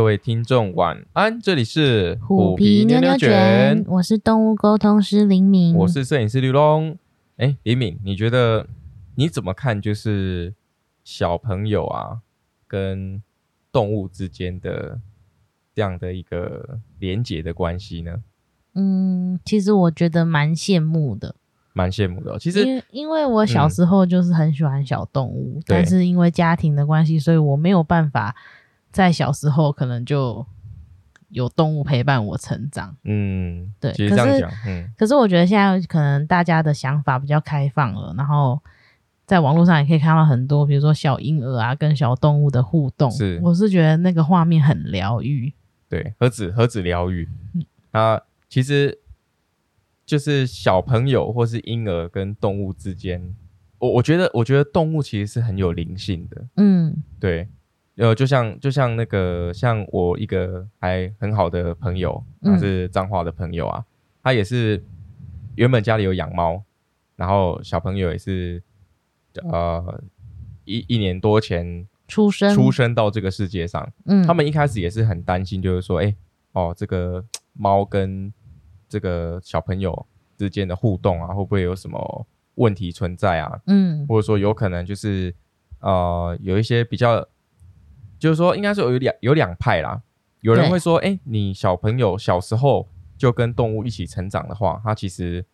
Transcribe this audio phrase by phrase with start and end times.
[0.00, 6.96] 各位听众晚安，这里是虎皮妞妞卷，我是动物沟通师林敏，我是摄影师刘龙。
[7.36, 8.66] 哎，林敏，你觉得
[9.16, 9.78] 你怎么看？
[9.78, 10.54] 就是
[11.04, 12.20] 小朋友啊，
[12.66, 13.22] 跟
[13.70, 14.98] 动物之间的
[15.74, 18.22] 这样的一个连结的关系呢？
[18.72, 21.34] 嗯，其实我觉得蛮羡慕的，
[21.74, 22.38] 蛮羡慕的。
[22.38, 28.34] 其实，因因为我小时候就是很喜欢小动物，但是因为家庭的关系，所以我没有办法。
[28.92, 30.44] 在小时候可能就
[31.28, 33.92] 有动物陪伴我成长，嗯，对。
[33.92, 38.60] 其实这样讲，嗯，可是我觉得现在可能大家的想法比较开放了，然后
[39.26, 45.52] 在网络上也可以看到很多，比如说小婴儿啊跟小动物的互动，是，我是觉得那个画面很疗愈，
[45.88, 48.98] 对，何止何止疗愈，嗯啊，其实
[50.04, 53.36] 就是小朋友或是婴儿跟动物之间，
[53.78, 57.48] 我我觉得我觉得动物其实是很有灵性的，嗯，对。
[58.00, 63.84] 呃，就像就像那个，像我一个还很好的朋友，他是彰化的朋友啊，
[64.22, 64.82] 他也是
[65.54, 66.62] 原本家里有养猫，
[67.16, 68.62] 然后小朋友也是
[69.42, 70.02] 呃
[70.64, 76.16] 一一年多前出生出生到这个世界上，嗯，他们一开始也是很担心，就是说，哎，
[76.52, 78.32] 哦，这个猫跟
[78.88, 80.06] 这个小朋友
[80.38, 83.60] 之间的互动啊，会不会有什么问题存在啊？
[83.66, 85.34] 嗯，或者说有可能就是
[85.80, 87.28] 呃有一些比较。
[88.20, 90.00] 就是说，应该是有两有两派啦。
[90.42, 95.44] 有人会说，哎，你小朋友小时候就跟动物一起成长的话，他其实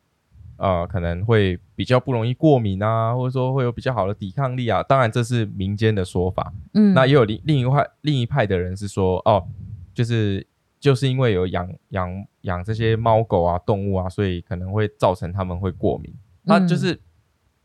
[0.56, 4.82] 呃可能会比较不容易过敏啊，或者说会有比较好的抵抗力啊。
[4.82, 6.52] 当然，这是民间的说法。
[6.74, 9.46] 嗯，那也有另另一派另一派的人是说，哦，
[9.94, 10.46] 就是
[10.78, 16.12] 就是因为有养养养这些猫狗啊动物啊，所以可能会造成他们会过敏。
[16.42, 17.00] 那就是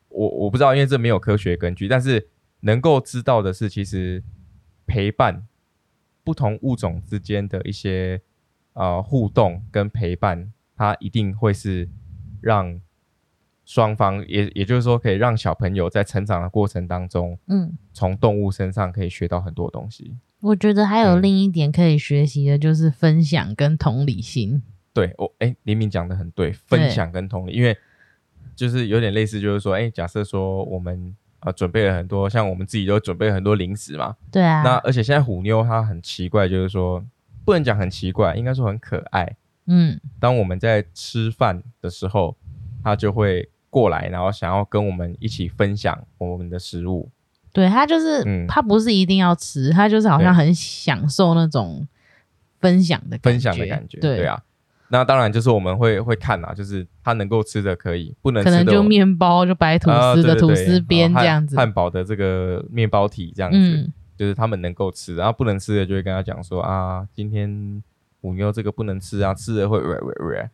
[0.10, 2.30] 我我不知道，因为这没有科学根据，但是
[2.62, 4.24] 能够知道的是，其实。
[4.86, 5.48] 陪伴
[6.24, 8.22] 不同物种之间的一些
[8.74, 11.90] 呃互动跟陪伴，它一定会是
[12.42, 12.80] 让
[13.66, 20.18] 双方也也就是说，可以让小朋友在成长的过程当中，嗯，从动物身上可以学到很多东西。
[20.42, 24.62] 我觉得还有另一点可以学习的，就是分享跟同理心。
[24.94, 27.78] 对我，哎，黎明讲的很对，分享跟同理，因为
[28.56, 31.16] 就是有点类似，就是说，哎，假设说我们。
[31.42, 34.16] 啊，准备了很多，像我们自己都准备很多零食嘛。
[34.32, 34.64] 对啊。
[34.64, 37.04] 那而且现在虎妞她很奇怪，就是说
[37.44, 39.36] 不能讲很奇怪，应该说很可爱。
[39.66, 40.00] 嗯。
[40.20, 42.38] 当我们在吃饭的时候，
[42.84, 47.10] 她就会过来，然后想要跟我们一起分享我们的食物。
[47.52, 51.88] 对，她就是，嗯，她不是一定要吃，她就是好像很享受那种
[52.60, 54.00] 分享的分享的感觉。
[54.00, 54.44] 对啊。
[54.92, 67.82] 那当然就是我们会会看啊，就是他能够吃的可以，不能可能就面包就白吐司的吐司边这样子，汉堡的这个面包体这样子，就是他们能够吃，然后不能吃的就会跟他讲说啊，今天
[68.22, 70.50] 五妞这个不能吃啊，吃了会喂喂喂，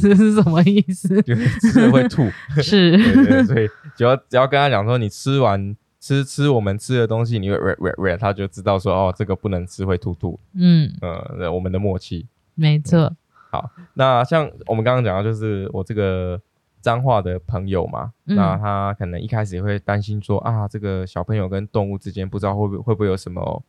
[0.00, 1.20] 这 是什么意思？
[1.22, 2.28] 就是 吃了会吐，
[2.62, 2.96] 是，
[3.46, 10.92] 所以只要只要跟他讲说你吃完吃吃我们吃的东西，你会喂喂喂，他就知道说哦，这个不能吃会吐吐，嗯。
[11.00, 13.16] 呃，我们的默契，没错。
[13.50, 16.40] 好，那像我们刚刚讲到，就是我这个
[16.80, 23.64] 脏话的朋友嘛，那他可能一开始也会担心说啊，这个小朋友跟动物之间不知道会不会会不会有什么，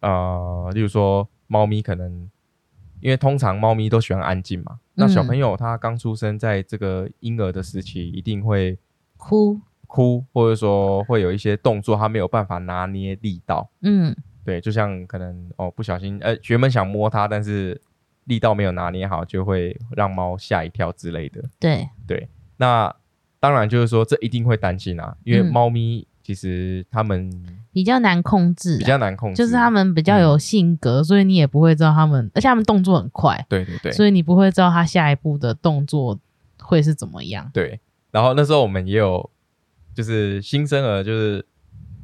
[0.00, 2.30] 呃，例如说猫咪可能，
[3.00, 8.78] 因为通常猫咪都喜欢安静嘛，那小朋友他刚出生在这个婴儿的时期，一定会
[9.18, 9.60] 哭。
[9.86, 17.78] 哭，或者说会有一些动作他没有办法拿捏力道，嗯，对，就像可能哦不小心，呃，学们想摸它，但是。
[18.24, 21.42] 力道没有拿捏好，就会让猫吓一跳之类的。
[21.58, 22.94] 对对，那
[23.40, 27.30] 当然就是说，这一定会担心啊，因为猫咪其实它们
[27.70, 33.44] 比较难控制，比较难控制，就是它们比较有性格，所以你也不会知道它们，而且它们动作很快。
[33.48, 36.18] 对对对，所以你不会知道它下一步的动作
[36.62, 37.50] 会是怎么样。
[37.52, 37.78] 对，
[38.10, 39.30] 然后那时候我们也有，
[39.94, 41.44] 就是新生儿，就是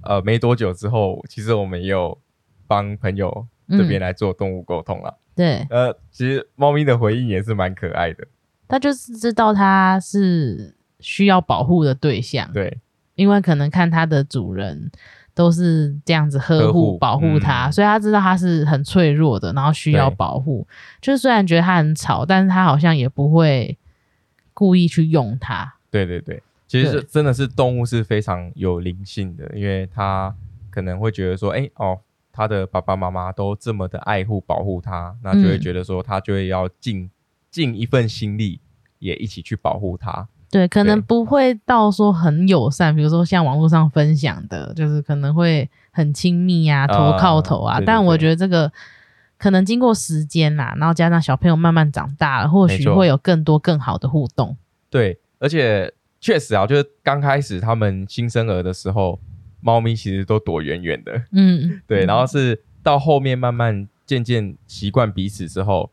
[0.03, 2.19] 呃没多久之后，其实我们也有
[2.67, 5.17] 帮朋友这边来做动物沟通了。
[5.41, 8.27] 对，呃，其实猫咪的回应也是蛮可爱的。
[8.69, 12.77] 它就是知道它是需要保护的对象，对，
[13.15, 14.91] 因为可能看它的主人
[15.33, 20.69] 都是这样子呵护、保护它，所以它知道它是很脆弱的，然后需要保护。
[21.01, 23.79] 就是虽然觉得它很吵，但是它好像也不会
[24.53, 25.77] 故意去用它。
[25.91, 30.35] 对对对，其实真的是动物是非常有灵性的，因为它
[30.69, 31.99] 可能会觉得说，哎哦。
[32.33, 37.11] 他的爸爸妈妈都这么的爱护保护他，那就会觉得说他就会要尽
[37.51, 38.61] 尽一份心力，
[38.99, 40.29] 也一起去保护他。
[40.51, 47.81] 对，可能不会到说很友善，比如说像网络上分享的，就是可能会很亲密啊，头靠头啊。
[47.87, 48.73] 但我觉得这个
[49.39, 54.57] 可能经过时间啦，然后加上小朋友慢慢长大了，或许会有更多更好的互动。
[54.91, 59.21] 对，而且确实啊，就是刚开始他们新生儿的时候，
[59.61, 61.23] 猫咪其实都躲远远的。
[61.33, 65.91] 嗯，对，然后是到后面慢慢渐渐习惯彼此之后，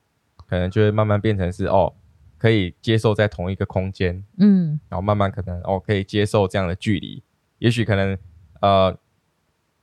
[0.47, 1.93] 可能就会慢慢变成是哦，
[2.37, 4.23] 可以接受在同一个空间。
[4.37, 7.21] 嗯，然后慢慢可能哦，可以接受这样的距离。
[7.59, 8.17] 也许可能
[8.61, 8.97] 呃，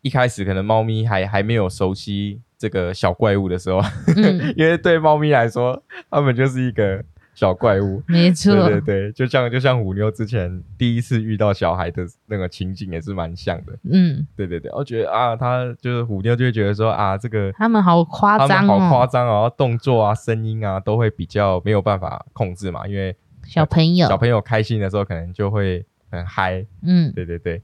[0.02, 2.40] 一开始可能猫咪还还没有熟悉。
[2.56, 3.78] 这个小怪物的时候，
[4.56, 7.04] 因为对猫咪来说，它们就是一个
[7.34, 24.06] 小怪物， 没错，对对对，就像就像虎妞之前第一次遇到小孩的那个情景也是蛮像的，嗯，对对对，我觉得啊，他就是虎妞就会觉得说啊，这个他们好夸张，好夸张哦，动作啊、声音啊都会比较没有办法控制嘛，因为小朋友。
[24.08, 27.60] 小朋友开心的时候可能就会很嗨，嗯，对对对，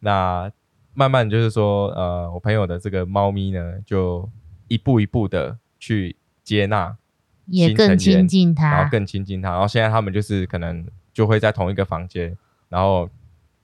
[0.00, 0.50] 那。
[0.96, 4.30] 慢慢就是说，呃，我朋友的这个猫咪呢，就
[4.68, 6.14] 一步一步的去
[6.44, 6.96] 接纳，
[7.46, 9.50] 也更亲近他，然后更亲近他。
[9.50, 12.36] 然后现在他们就是可能就会在同一个房间，
[12.68, 13.08] 然后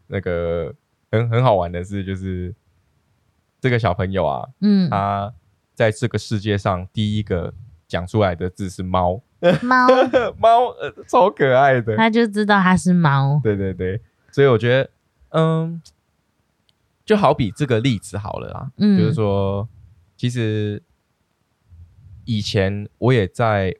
[0.07, 0.75] 那个
[1.11, 2.55] 很很好玩的是，就是
[3.61, 5.33] 这个小朋友啊，嗯，他
[5.75, 7.53] 在这个世界上第一个
[7.89, 9.21] 讲出来的字是猫，
[9.63, 9.87] 猫
[10.39, 13.41] 猫，呃，超可爱的，他就知道他是猫。
[13.43, 14.01] 对对对，
[14.31, 14.91] 所以我觉得，
[15.31, 15.83] 嗯。
[17.03, 19.69] 就好比这个例子好了啦，就是说，
[20.17, 20.81] 其实
[22.31, 23.75] 以前我也在，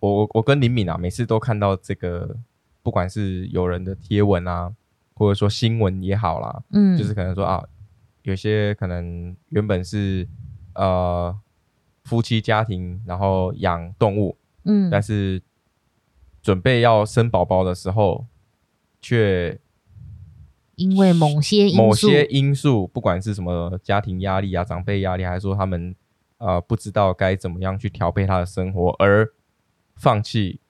[0.00, 2.36] 我我跟林敏啊，每次都看到这个，
[2.82, 4.74] 不管是有人的贴文啊，
[5.14, 7.62] 或者说新闻也好啦，嗯，就是可能说啊，
[8.22, 10.26] 有些可能原本是
[10.74, 11.32] 呃
[12.02, 15.40] 夫妻家庭，然后养动物，嗯，但是
[16.42, 18.26] 准备要生宝宝的时候，
[19.00, 19.60] 却。
[20.74, 25.94] 因为某些某些因素，不管是什么家庭压力啊、长辈压力，还是说他们
[26.42, 29.28] 呃不知道该怎么样去调配他的生活，而
[29.96, 30.60] 放弃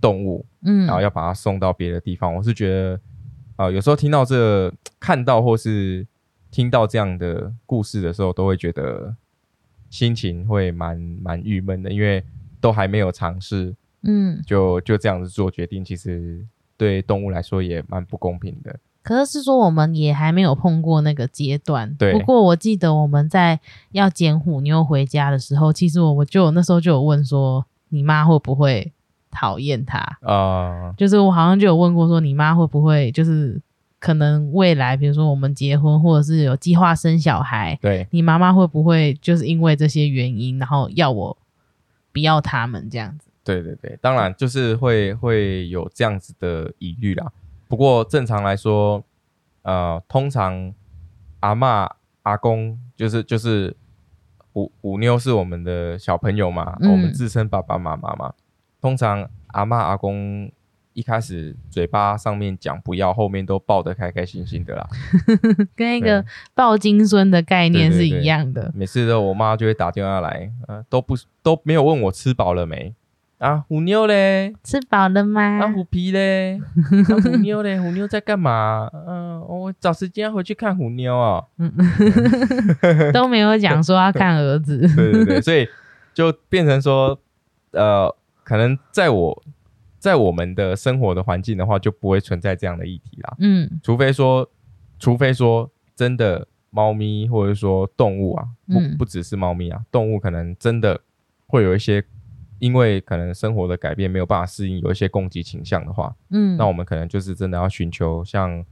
[0.00, 2.32] 动物，嗯，然后要把它送到别的地方。
[2.34, 3.00] 我是觉得
[3.56, 6.06] 啊，有时候听到这、 看到或是
[6.50, 9.14] 听到这样的故事的时候，都会觉得
[9.90, 12.24] 心情会蛮蛮郁闷的，因为
[12.60, 16.46] 都还没有尝试，嗯，就就这样子做决定，其实
[16.76, 18.78] 对动物来说也蛮不公平的。
[19.02, 21.94] 可是是说我们也还没有碰过那个阶段。
[21.94, 22.12] 对。
[22.12, 23.58] 不过我记得我们在
[23.92, 28.92] 要捡虎妞回家的时候，其实我我就那时候就有问说，你妈会不会
[29.30, 30.92] 讨厌他啊？
[30.96, 33.60] 就是我好像就有问过说，你妈会不会就是
[33.98, 41.36] 可能未来，比如说我们结婚或者是有计划生小孩，对，你妈妈会不会就是因为这些原因，然后要我
[42.12, 43.30] 不要他们这样子？
[43.44, 47.26] 对对对，当然就是会会有这样子的疑虑啦。
[47.70, 49.04] 不过正常来说，
[49.62, 50.74] 呃，通常
[51.38, 51.88] 阿妈、
[52.24, 53.76] 阿公就是就是
[54.54, 58.34] 五五妞是我们的小朋友嘛，我们自称爸爸妈妈嘛。
[58.80, 60.50] 通常阿妈、阿公
[60.94, 64.88] 一开始嘴巴上面讲不要，后面都抱得开开心心的啦，
[65.76, 68.72] 跟那个抱金孙的概念是一样的。
[68.74, 72.92] 每次都我妈就会打电话来，呃，都不都没有问我吃饱了没。
[73.40, 75.40] 啊，虎妞嘞，吃饱了吗？
[75.64, 76.60] 啊，虎皮嘞，
[77.24, 78.86] 虎妞嘞，虎妞在干嘛？
[79.08, 81.46] 嗯，我找时间回去看虎妞哦。
[81.56, 81.72] 嗯，
[83.14, 84.76] 都没有讲说要看儿子。
[84.94, 85.66] 对对对，所以
[86.12, 87.18] 就变成说，
[87.70, 89.42] 呃，可能在我，
[89.98, 93.34] 在我们的生活的环境的话，就不会存在这样的议题啦。
[93.38, 94.46] 嗯，除非说，
[94.98, 101.00] 除非说真的猫咪或者说动物啊，不不只是猫咪啊，动物可能真的
[101.46, 102.04] 会有一些。
[102.60, 108.64] 因为可能生活的改变没有办法适应，有一些攻击倾向的话，嗯，那我们可能就是真的要寻求像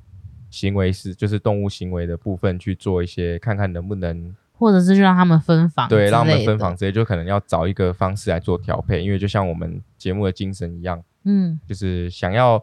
[0.51, 12.63] 行为是，就是动物行为的部分去做一些，看看能不能，或者是就让他们分房，对，让他们分房之类，就可能要找一个方式来做调配，因为就像我们节目的精神一样，嗯，就是想要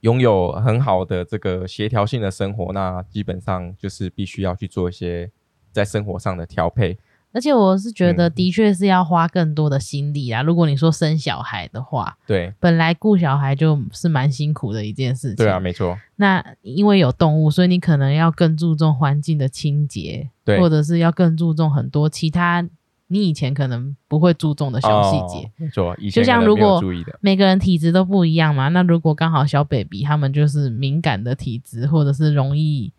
[0.00, 5.30] 拥有很好的这个协调性的生活，那基本上就是必须要去做一些
[5.70, 6.98] 在生活上的调配。
[7.34, 10.40] 而且我是觉得，的确是要花更多的心力啊。
[10.40, 15.36] 如果你说生小孩的话，对，本来顾小孩就是蛮辛苦的一件事情。
[15.36, 15.98] 对啊，没错。
[16.14, 22.64] 那因为有动物，所以你可能要更注重环境的清洁，对，或者是要更注重很多其他
[23.08, 25.50] 你以前可能不会注重的小细节。
[25.56, 26.80] 没错，就像如果
[27.20, 32.92] 每个人体质都不一样嘛，那如果刚好小 baby 他们就是敏感的体质，或者是容易。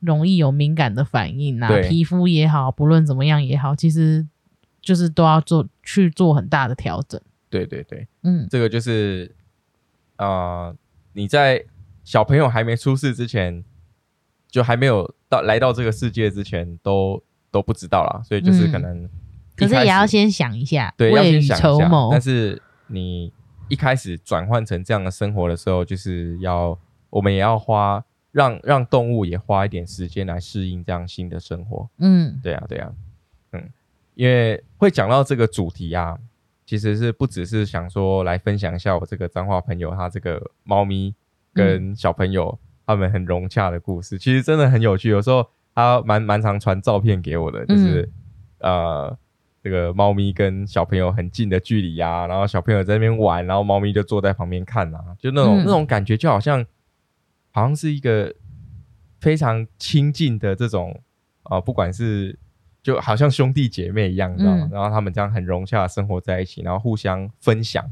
[0.00, 4.26] 容易有敏感的反应啊，皮肤也好，不论怎么样也好，其实
[4.80, 7.20] 就是都要做去做很大的调整。
[7.48, 9.34] 对对对，嗯，这个就是
[10.16, 10.74] 啊，
[11.12, 11.64] 你在
[12.04, 13.64] 小朋友还没出世之前，
[14.48, 18.20] 就还没有到来到这个世界之前，都都不知道啦。
[18.22, 19.08] 所以就是可能
[19.56, 21.90] 可是也要先想一下，对，要先想一下。
[22.10, 23.32] 但是你
[23.68, 26.78] 一开始转换成这样的生活的时候，就是要
[27.10, 28.04] 我们也要花
[28.36, 31.88] 让让动物也花一点时间来适应这样新的生活。
[31.96, 32.92] 嗯，对啊，对啊，
[33.52, 33.70] 嗯，
[34.14, 36.18] 因为会讲到这个主题啊，
[36.66, 41.14] 其实是不只是想说来分享一下我这个脏话朋友他这个猫咪
[41.54, 45.08] 跟小朋友他们很融洽的故事，其实真的很有趣。
[45.08, 48.08] 有时候他蛮蛮常传照片给我的，就是
[48.58, 49.16] 呃。
[49.62, 56.64] 这个猫咪跟小朋友很近的距离呀，然后小朋友在那边玩，然后猫咪就坐在旁边看啊，就那种那种感觉，就好像
[57.56, 58.34] 好像是一个
[59.18, 61.00] 非常亲近的这种
[61.44, 62.38] 啊，不管是
[62.82, 64.68] 就好像兄弟姐妹一样，你知道吗？
[64.70, 67.82] 然后他们这样很融洽生活在一起，然后互相分享。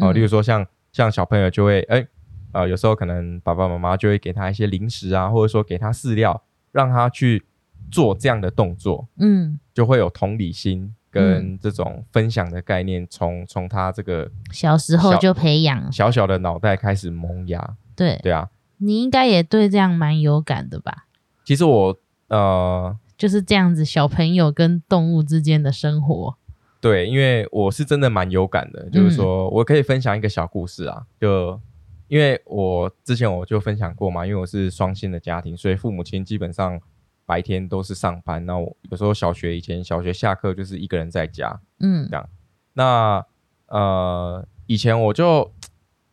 [0.00, 2.04] 啊，例如说像像小朋友就会哎
[2.50, 6.42] 啊，有时候可能爸爸妈妈就会给他一些零食啊，或者说给他饲料，
[6.72, 7.44] 让他去。
[7.90, 17.76] 做这样的动作，嗯，就会有同理心跟这种分享的概念，从从他这个小时候就培养，小小的脑袋开始萌芽。
[17.96, 18.16] 对。
[18.22, 18.48] 对啊，
[18.80, 21.06] 你应该也对这样蛮有感的吧？
[21.44, 21.96] 其实我
[22.28, 26.36] 呃就是这样子，小朋友跟动物之间的生活。
[26.80, 31.60] 对，因为我是真的蛮有感的，就是说我可以分享一个小故事啊，就
[32.08, 36.80] 因为我之前我就分享过嘛，因为我是双薪的家庭，所以父母亲基本上。
[37.26, 42.28] 白天都是上班，那我有时候小学以前小学下课就是一个人在家，嗯，这样。
[42.72, 43.24] 那
[43.68, 45.52] 呃，以前我就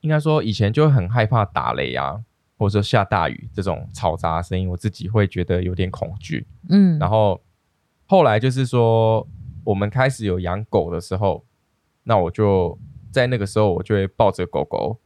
[0.02, 2.22] 应该说以前就很害怕打雷啊，
[2.58, 6.98] 或者说下大雨这种嘈杂声音，我自己会觉得有点恐惧，嗯。
[7.00, 7.42] 然后
[8.06, 9.28] 后来就是说
[9.64, 11.46] 我们开始有养狗的时候，
[12.04, 12.78] 那我就
[13.12, 15.00] 在那个时候我就会抱着狗狗，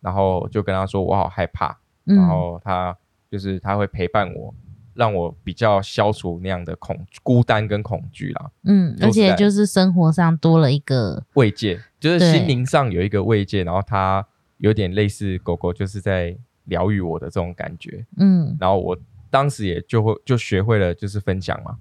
[0.00, 2.96] 然后就跟他说我好害怕，然后他
[3.30, 4.54] 就是他会陪伴我。
[4.92, 8.50] 让我比较消除那样的恐孤单跟恐惧啦。
[8.64, 14.26] 嗯，而且就是生活上多了一个慰藉，就是心灵上有一个慰藉，然后它
[14.58, 16.36] 有点类似狗狗就是在
[16.70, 18.06] 疗愈我的这种感觉。
[18.16, 18.96] 嗯，然后我
[19.28, 21.76] 当时也就会就学会了就是分享嘛，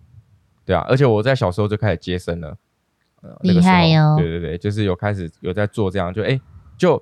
[0.65, 2.57] 对啊，而且我在小时候就开始接生了，
[3.43, 4.17] 厉害哟！
[4.17, 6.37] 对对对，就是有开始有在做这样，就哎，
[6.77, 7.01] 就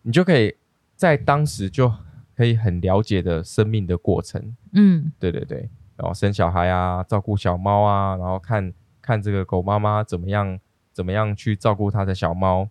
[0.00, 0.56] 你就可以
[0.96, 1.92] 在当时就。
[2.36, 10.60] 可以很了解的生命的过程，嗯，对对对，然后生小孩啊，照顾小猫啊，然后看看这个狗妈妈怎么样，
[10.92, 12.68] 怎么样去照顾它的小猫，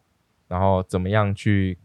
[0.47, 1.79] 然后怎么样去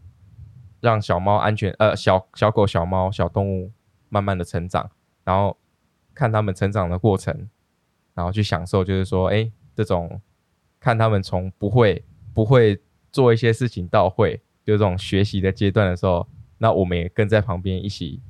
[0.81, 3.71] 让小猫安全，呃，小小狗、小猫、小动物
[4.09, 4.91] 慢慢的成长，
[5.23, 5.55] 然后
[6.13, 7.47] 看它们成长的过程，
[8.13, 10.19] 然后去享受，就是说，哎，这种
[10.79, 16.27] 看它们从不会不会做一些事情到会，就这种学习的阶段的时候。
[16.57, 18.21] 那我们也跟在旁边一起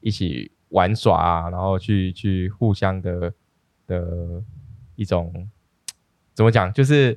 [0.00, 3.32] 一起玩耍啊，然后去去互相的
[3.86, 4.42] 的
[4.96, 5.48] 一种
[6.34, 7.16] 怎么讲，就是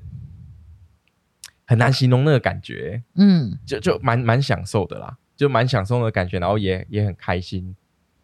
[1.74, 7.76] 很难形容那个感觉，嗯，就就蛮蛮享受的啦，就蛮享受的感觉，然后也也很开心，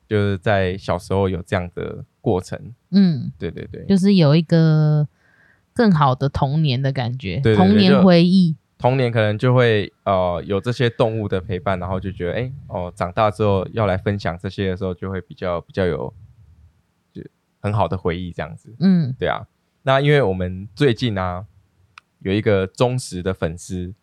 [0.08, 5.08] 就是在小时候有这样的过程，嗯，对对对，就是有一个
[5.74, 8.56] 更好的童年的感觉，童年回忆。
[8.78, 16.14] 童年可能就会呃有这些动物的陪伴，然后就觉得哎哦，长大之后要来分享这些的时候，就会比较比较有
[17.12, 17.22] 就
[17.60, 18.74] 很好的回忆这样子。
[18.80, 19.48] 嗯，对啊。
[19.82, 21.46] 那因为我们最近呢
[22.20, 23.94] 有一个忠实的粉丝，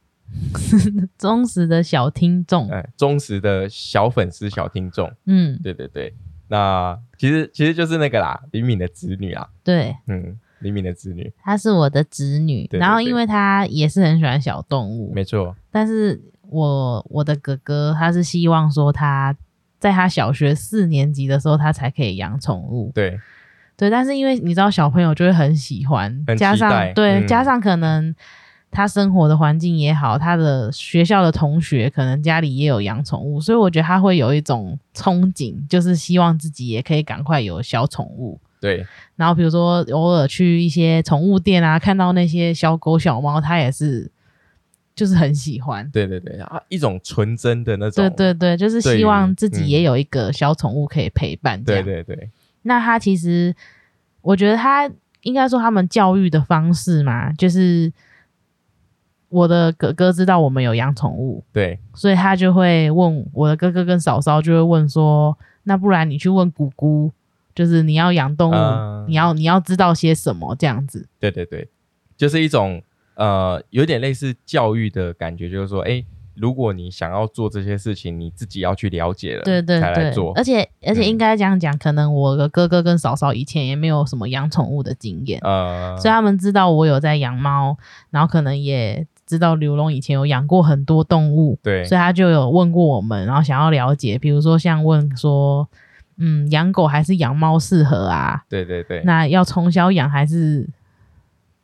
[1.18, 5.12] 忠实的小听众，哎，忠实的小粉丝小听众。
[5.26, 6.14] 嗯，对对对。
[6.48, 9.48] 那其实其实就是那个啦，李敏的子女啊。
[9.64, 10.38] 对，嗯。
[10.60, 15.54] 李敏的子女，她是我的侄女，然后因为她也是很喜欢小动物，没错。
[15.70, 16.18] 但是
[16.48, 19.36] 我我的哥哥他是希望说他
[19.78, 23.20] 在他小学四年级的时候他才可以养宠物，对
[23.76, 23.90] 对。
[23.90, 28.14] 但是因为你知道小朋友就会很喜欢，加上对加上可能
[28.70, 38.38] 他生活的环境也好，他的学校的同学可能家里也有养宠物，所以我觉得他会有一种憧憬，就是希望自己也可以赶快有小宠物。
[38.60, 38.84] 对，
[39.16, 44.10] 然后比如说偶尔去一些宠物店啊，看到那些小狗小猫，他也是
[44.94, 45.88] 就是很喜欢。
[45.90, 48.08] 对对对啊，一种纯真的那种。
[48.16, 51.62] 对对对，就是希望自己也有一个小宠物可以陪伴。
[51.62, 52.30] 对对对。
[52.66, 53.54] 那他其实，
[54.20, 54.90] 我觉得他
[55.22, 57.92] 应该说他们教育的方式嘛，就是
[59.28, 67.10] 我的哥哥知道我们有养宠物，对，所以他就会问我的哥哥跟嫂嫂，就会问说，那不然你去问姑姑。
[67.56, 71.08] 就是你要养动物，你要你要知道些什么这样子。
[71.18, 71.66] 对对对，
[72.14, 72.82] 就是一种
[73.14, 76.04] 呃，有点类似教育的感觉，就是说，哎，
[76.36, 79.80] 如果你想要做这些事情，你自己要去了解了，对对对。
[79.80, 80.32] 才来做，。
[80.34, 81.08] 而且而且嗯。
[81.08, 87.76] 应该这样讲，可能我的哥哥跟嫂嫂以前也没有什么养宠物的经验，呃，所以他们知道我有在养猫，
[88.10, 91.84] 然后可能也知道刘龙以前有养过很多动物，对。
[91.84, 95.66] 所以他就有问过我们，然后想要了解，比如说像问说，
[96.18, 98.42] 嗯，养狗还是养猫适合啊？
[98.48, 100.68] 对对对，那要从小养还是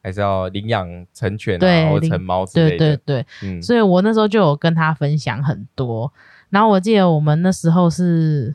[0.03, 2.97] 还是要领养成犬对啊，或领成猫之类的。
[2.97, 6.13] 对对，嗯，所以我那时候就有跟他分享很多。
[6.51, 8.55] 然后我记得我们那时候是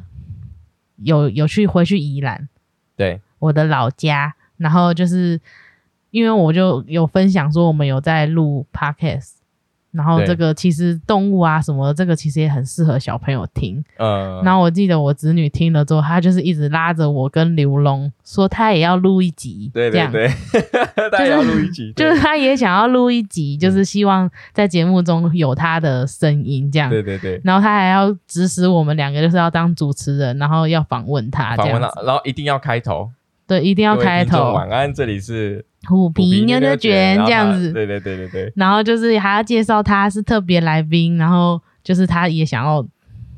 [0.97, 2.47] 有有去回去宜兰，
[2.95, 5.39] 对我的老家，然后就是
[6.11, 9.36] 因为我就有分享说我们有在录 podcast，
[9.91, 13.83] 然后这个其实动物啊什么的，这个其实也很适合小朋友听。
[13.97, 20.31] 嗯，然后我记得我侄女听了之后，她就是一直拉着我跟刘龙说，她也要录一集，对对对，
[21.09, 26.89] 大家要录一集，就是她也想要录一集，就是希望在节目中有她的声音这样。
[26.89, 33.09] 对对对，然后她还要指使我们两个，就是要当主持人，然后要访问她这访问了样。，然后一定要开头，
[33.47, 37.69] 对，一定要开头，晚安，这里是虎皮妞妞卷这样子。
[37.69, 42.85] 他对对对对对，然后就是还要介绍他是特别来宾，然后就是他也想要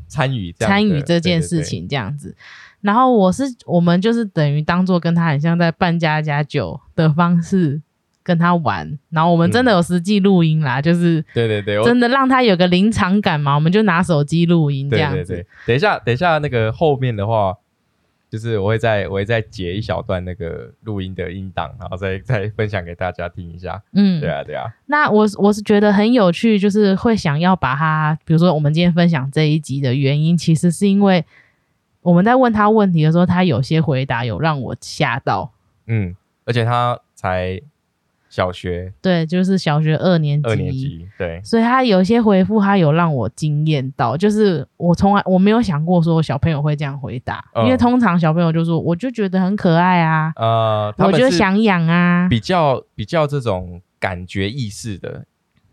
[0.08, 2.36] 参与参与这件事，情这样子。
[2.82, 7.80] 然后我是我们就是等于当做跟他很像在办家家酒的方式
[8.24, 11.24] 跟他玩，然后我们真的有实际录音啦，就是
[11.86, 15.18] 真的让他有个临场感嘛，我们就拿手机录音这样子。
[15.18, 17.54] 对对对，等一下等一下那个后面的话。
[18.30, 23.82] 就是我会再我会再截一小段那个录音的音档，然后再再分享给大家听一下。
[23.94, 31.26] 嗯，对啊，对啊，那我我是觉得很有趣，就是会想要把它，比如说我们今天分享这一集的原因，其实是因为
[32.02, 35.52] 我们在问他问题的时候，他有些回答有让我吓到。
[35.88, 37.60] 嗯，而且他才
[38.30, 38.94] 小学。
[39.02, 47.66] 对，就是小学二年级，二年级，对，所以他有些回复，他有让我惊艳到，就是我从来我没有想过说小朋友会这样回答，嗯。
[47.66, 55.26] 因为通常小朋友就说我就觉得很可爱啊，呃，我就想养啊，比较比较这种感觉意识的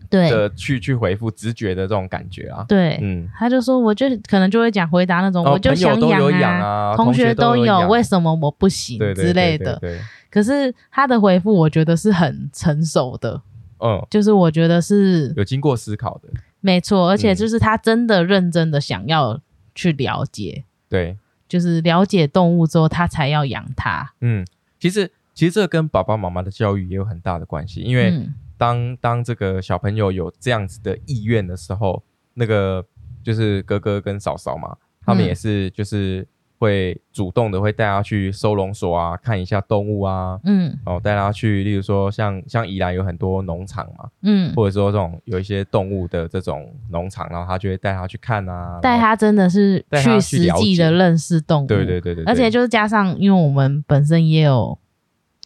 [0.08, 0.30] 对。
[0.30, 2.98] 的去去回复直觉的这种感觉啊，对。
[3.02, 9.76] 嗯，他就说，我就可能就会讲回答那种，哦我就想养养啊同学都有，养为什么我不行之类的。
[9.78, 10.00] 对对对
[10.36, 13.40] 可是他的回复，我觉得是很成熟的，
[13.78, 16.28] 嗯，就是我觉得是有经过思考的，
[16.60, 19.40] 没错，而且嗯就是他真的认真的想要
[19.74, 21.16] 去了解，对，
[21.48, 24.12] 就是了解动物之后，他才要养它。
[24.20, 24.46] 嗯，
[24.78, 28.34] 其实其实这跟爸爸妈妈的教育也有很大的关系，因为嗯。
[28.58, 32.84] 当当这个小朋友有这样子的意愿的时候，那个
[33.22, 35.26] 就是哥哥跟嫂嫂嘛，他们嗯。
[35.26, 36.26] 也是就是
[36.58, 40.76] 会主动的会带他去收容所啊，看一下动物啊，嗯。
[40.84, 54.78] 哦，带他去，例如说像像宜兰有很多农场嘛，嗯，或者说这种有一些动物的这种农场，然后他就会带他去看啊，然后带他真的是去实际的解认识动物，对对对对，而且就是加上，因为我们本身也有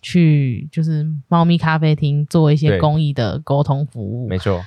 [0.03, 4.62] 去就是猫咪咖啡厅做一些公益的沟通服务，没错，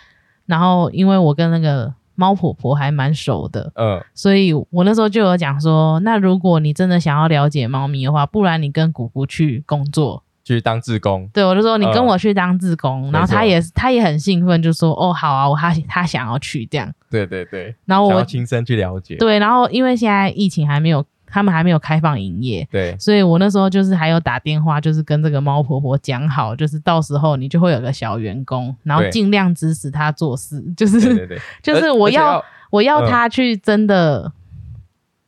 [0.45, 10.23] 然后因为我跟那个猫婆婆还蛮熟的，嗯，所以我那时候就有讲说，那如果你真的想要了解猫咪的话，不然你跟姑姑去工作。
[10.45, 16.91] 去当志工，对，我就说你跟嗯我去当志工，然后他也是他也很兴奋，就说哦好啊，我他他想要去这样。
[17.09, 22.95] 对对对，然后我亲身去了解，对，然后因为现在疫情还没有，他们还没有开放营业，对。
[22.99, 29.09] 所以我那时候就是还有打电话，就是跟这个猫婆婆讲好，就是到时候你就会有个小员工，然后对。
[29.09, 34.31] 尽量指使他做事， 就是对对对， 就是我要我要嗯他去真的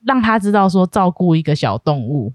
[0.04, 2.32] 让他知道说照顾一个小动物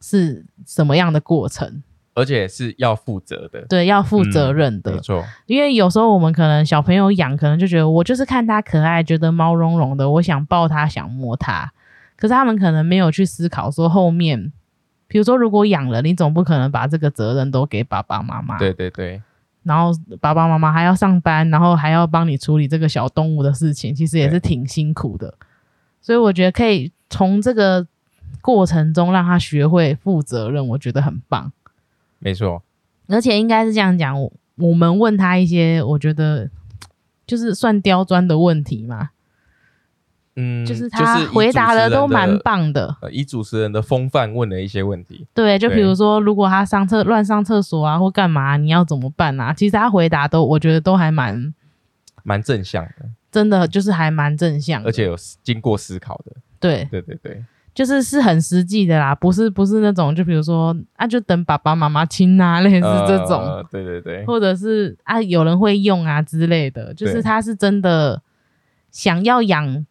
[0.00, 4.90] 是什么样的过程，而且是要负责的，对，要负责任的。
[4.90, 11.72] 没错，因为有时候我们可能小朋友养，可能就觉得我就是看它可爱，觉得毛茸茸的，我想抱它，想摸它。
[12.16, 14.52] 可是他们可能没有去思考说后面，
[15.06, 18.58] 比如说如果养了，你总不可能把这个责任都给爸爸妈妈。
[18.58, 19.22] 对对对，
[19.62, 25.34] 然后爸爸妈妈还要上班，然后还要帮你处理这个小动物的事情，其实也是挺辛苦的。
[26.00, 27.86] 所以我觉得可以从这个
[28.40, 31.52] 过程中让他学会负责任，我觉得很棒。
[32.18, 32.62] 没错，
[33.08, 36.48] 而且应该是这样讲，我我们问他一些我觉得
[37.26, 39.10] 就是算刁钻的问题嘛，
[40.36, 42.94] 嗯，就是他回答的都蛮棒的。
[43.00, 49.52] 呃，以主持人的风范问了一些问题，对，就比如说，如果他上厕乱上厕所啊，或干嘛，你要怎么办啊？
[49.52, 51.54] 其实他回答都，我觉得都还蛮
[52.22, 54.88] 蛮正向的，真的，就是还蛮正向的。
[54.88, 57.42] 而且有经过思考的，对，对对对，
[57.74, 68.20] 就是是很实际的啦，不是不是那种就比如说啊，就等爸爸妈妈亲啊， 类似这种，呃对对对，或者是啊有人会用啊之类的，就是他是真的
[68.90, 69.86] 想要养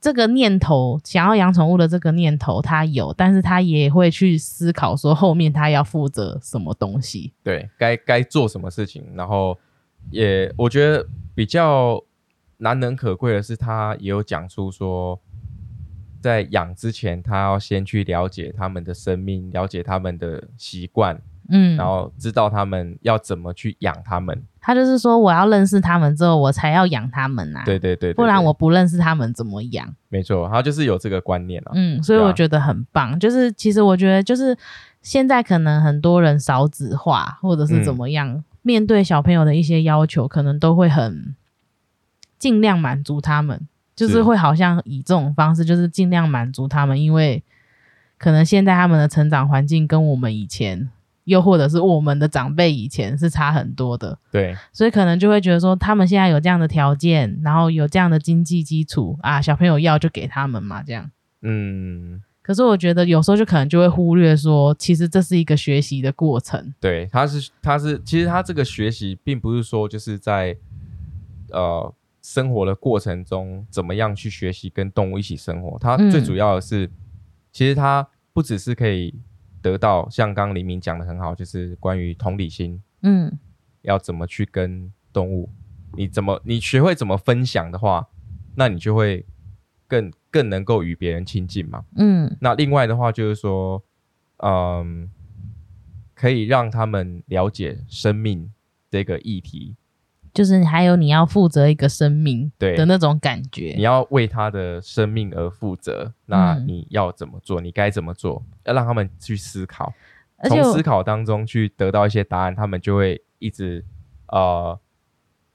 [0.00, 7.32] 这个念头，想要养宠物的这个念头他有，但是他也会去思考说后面他要负责什么东西。
[7.42, 9.58] 对该该做什么事情，然后
[10.10, 12.00] 也我觉得比较
[12.58, 15.20] 难能可贵的是，他也有讲出说，
[16.20, 24.44] 在养之前，他要先去了解他们的生命，了解他们的习惯，嗯，然后知道他们要怎么去养他们。
[24.68, 29.94] 他就是说我要认识他们之后，我才要养他们啊，对对对对不然我不认识他们怎么养？
[30.10, 31.72] 没错，他就是有这个观念啊。
[31.74, 33.18] 嗯，所以我觉得很棒。
[33.18, 34.54] 就是其实我觉得，就是
[35.00, 41.34] 现在可能很多人少子化，或者是怎么样，面对小朋友的一些要求，可能都会很
[42.38, 47.42] 尽量满足他们，就是是会好像以这种方式，就是尽量满足他们，因为
[48.18, 50.90] 可能现在他们的成长环境跟我们以前。
[51.28, 61.10] 又或者是我们的长辈以前是差很多的，对所以可能就会觉得说，他们现在有这样的条件，然后有这样的经济基础啊，小朋友要就给他们嘛，这样。
[61.42, 66.72] 嗯，可是我觉得有时候就可能就会忽略说，其实这是一个学习的过程。
[66.80, 70.56] 对，他是他是，其实他这个学习并不是说就是在
[71.50, 76.90] 呃生活的过程中怎么样去学习跟动物一起生活，他嗯最主要的是，
[77.52, 79.14] 其实他不只是可以
[79.70, 83.38] 得到像刚刚黎明讲的很好，就是关于同理心，嗯。
[83.82, 85.48] 要怎么去跟动物，
[85.96, 88.08] 你怎么你学会怎么分享的话，
[88.56, 89.24] 那你就会
[89.86, 91.84] 更更能够与别人亲近嘛。
[91.96, 92.36] 嗯。
[92.40, 93.82] 那另外的话就是说，
[94.38, 95.08] 嗯，
[96.14, 98.52] 可以让他们了解生命
[98.90, 99.76] 这个议题，
[100.38, 103.82] 就是还有你要负责一个生命对的那种感觉你。
[103.82, 107.60] 要为他的生命而负责，那嗯你要怎么做？
[107.60, 108.40] 你该怎么做？
[108.62, 109.92] 要让他们去思考，
[110.36, 113.84] 而且从思考当中去得到一些答案，他们就会一直
[114.28, 114.78] 呃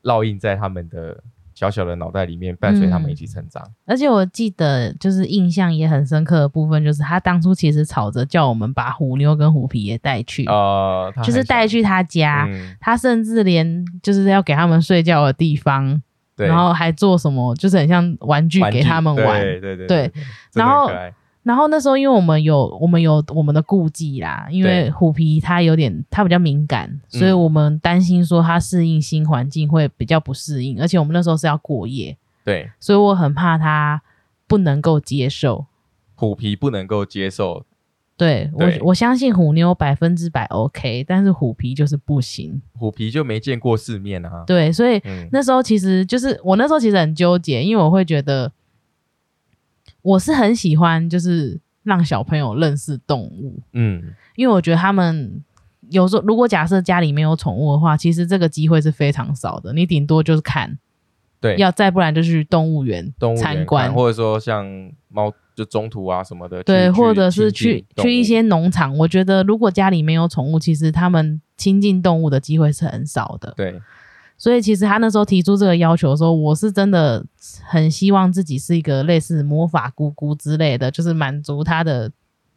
[0.02, 3.64] 烙印在他们的小小的脑袋里面，伴随他们一起成长。
[3.86, 12.48] 而且我记得就是印象也很深刻的部分，就是他当初其实吵着叫我们把虎妞跟虎皮也带去，呃，就是带去他家。
[12.50, 16.02] 嗯，他甚至连就是要给他们睡觉的地方，
[16.36, 19.42] 然后还做什么，就是很像玩具给他们玩。
[19.42, 20.12] 对对对
[20.54, 20.92] 然后
[21.44, 34.02] 然后那时候，因为我们有我们有我们的顾忌啦，因为虎皮它有点它比较敏感，所以嗯我们担心说它适应新环境会比较不适应，而且我们那时候是要过夜，对，所以我很怕它
[34.48, 35.66] 不能够接受。
[36.16, 37.66] 虎皮不能够接受，
[38.16, 42.62] 对我对我相信虎妞百分之百 OK，但是虎皮就是不行。
[42.78, 44.46] 虎皮就没见过世面啊。
[44.48, 48.50] 对，所以嗯，那时候其实就是我那时候其实很纠结，因为我会觉得
[50.04, 55.44] 我是很喜欢就是让小朋友认识动物，嗯，因为我觉得他们
[55.90, 60.78] 有时候如果假设家里没有宠物的话，其实这个机会是非常少的，你顶多就是看，
[61.42, 63.94] 对，要再不然就去动物园动物园看参观。
[63.94, 64.66] 或者说像
[65.10, 73.54] 猫就中途啊什么的，对，去或者是去去一些农场，我觉得如果家里没有宠物，其实他们亲近动物的机会是很少的。
[73.56, 73.80] 对
[74.44, 77.26] 所以其实他那时候提出这个要求的时候，我是真的
[77.64, 82.12] 很希望自己是一个类似魔法姑姑之类的，就是满足他的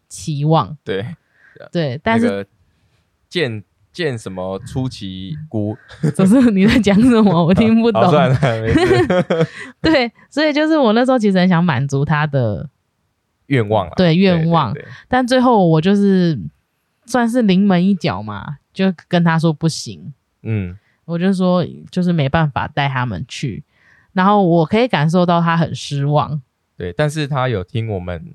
[0.09, 0.77] 期望。
[0.83, 1.15] 对，
[1.71, 2.47] 对，但是那个
[3.29, 5.79] 见见什么出奇姑，
[6.17, 8.03] 只是你在讲什么，我听不 懂。
[9.81, 12.69] 对，所以就是我那时候其实很想满足他的，
[13.47, 14.75] 愿望啊，对愿望
[15.07, 16.37] 但最后我就是
[17.05, 23.65] 算是临门一脚嘛，就跟他说不行，嗯，我就说就是没办法带他们去，
[24.13, 26.43] 然后我可以感受到他很失望，
[26.77, 28.35] 对，但是他有听我们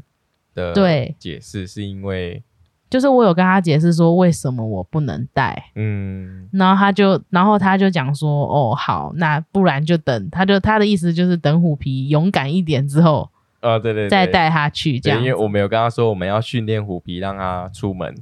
[0.55, 0.73] 的。
[0.73, 2.41] 对解释，是因为
[2.89, 13.29] 就是我有跟他解释说为什么我不能带，嗯，然后他就，然后他就讲说，哦，好，那不然就等，他就他的意思就是等虎皮勇敢一点之后
[13.61, 18.21] 啊，对对，对再带他去，这，样因为我没有跟他说我们要训练虎皮，让他出门，对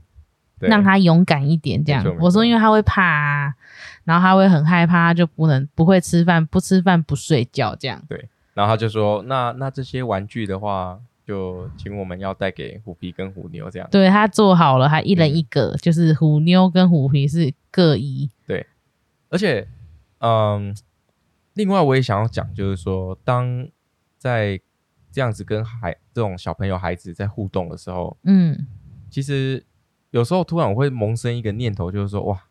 [0.67, 3.53] 让他勇敢一点，这样我说，因为他会怕啊，
[4.03, 8.01] 然后他会很害怕，他就不能不会吃饭，不吃饭不睡觉这样。
[8.09, 13.87] 对然后他就说，那那这些玩具的话，就请我们要带给虎皮跟虎妞这样。
[13.89, 18.29] 对他做好了，还一人嗯一个，就是虎妞跟虎皮是各一。
[18.45, 18.65] 对
[19.29, 19.65] 而且，
[20.17, 20.75] 嗯，
[21.53, 23.65] 另外我也想要讲，就是说，当
[24.17, 24.59] 在
[25.11, 28.67] 这样子跟孩这种小朋友孩子在互动的时候，嗯
[29.09, 29.63] 其实
[30.11, 32.43] 有时候突然我会萌生一个念头，就是说，哇，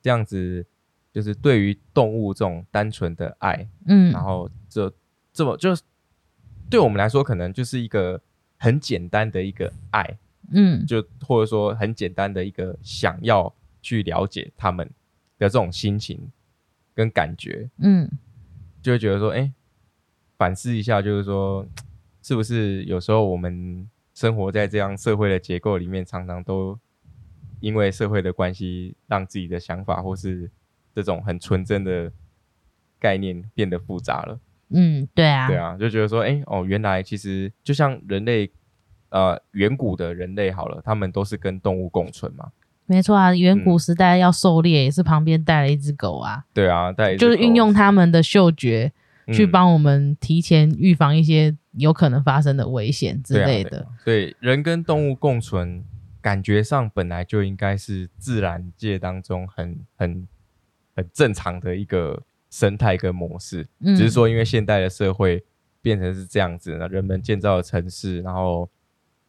[0.00, 0.66] 这样子
[1.12, 4.12] 就是对于动物这种单纯的爱，嗯。
[4.12, 4.92] 然后这
[5.32, 5.82] 这么就是
[6.70, 8.20] 对我们来说，可能就是一个
[8.58, 10.18] 很简单的一个爱，
[10.50, 10.84] 嗯。
[10.86, 14.86] 就或者说很简单的一个想要去了解他们
[15.38, 16.30] 的这种心情
[16.94, 18.10] 跟感觉，嗯。
[18.82, 19.52] 就会觉得说，哎、
[20.36, 21.64] 反思一下，就是说，
[22.20, 23.88] 是不是有时候我们
[24.22, 26.78] 生活在这样社会的结构里面，常常都
[27.58, 30.48] 因为社会的关系，让自己的想法或是
[30.94, 32.12] 这种很纯真的
[33.00, 34.38] 概念变得复杂了。
[34.70, 38.48] 嗯，对啊，对啊，就觉得说，哎、哦，原来其实就像人类，
[39.08, 42.52] 呃，远古的人类好了，他们都是跟动物共存嘛。
[42.86, 43.64] 没错啊，远嗯。
[43.64, 48.92] 古时代要狩猎也是旁边带了一只狗啊，对啊，带就是运用他们的嗅觉
[49.32, 53.70] 去嗯帮我们提前预防一些有可能发生的危险之类的。
[53.70, 55.84] 对啊所以人跟动物共存，
[56.20, 60.28] 感觉上本来就应该是自然界当中很很
[60.94, 65.44] 很正常的一个生态跟模式，嗯只是说因为现代的社会
[65.80, 68.68] 变成是这样子，那人们建造的城市，然后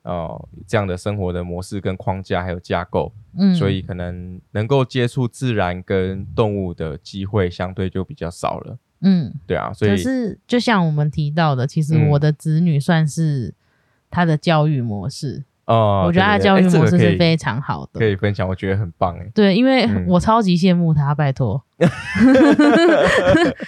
[0.01, 8.77] 呃这样的生活的模式跟框架还有架构，嗯，所以可能能够接触自然跟动物的机会相对就比较少了。
[9.04, 13.54] 嗯，对啊，所以可是就像我们提到的，其实嗯我的子女算是
[14.10, 18.00] 他的教育模式，哦，我觉得他的教育模式是非常好的。
[18.00, 19.30] 可以分享，我觉得很棒哎。
[19.34, 21.62] 对，因为嗯我超级羡慕他，拜托，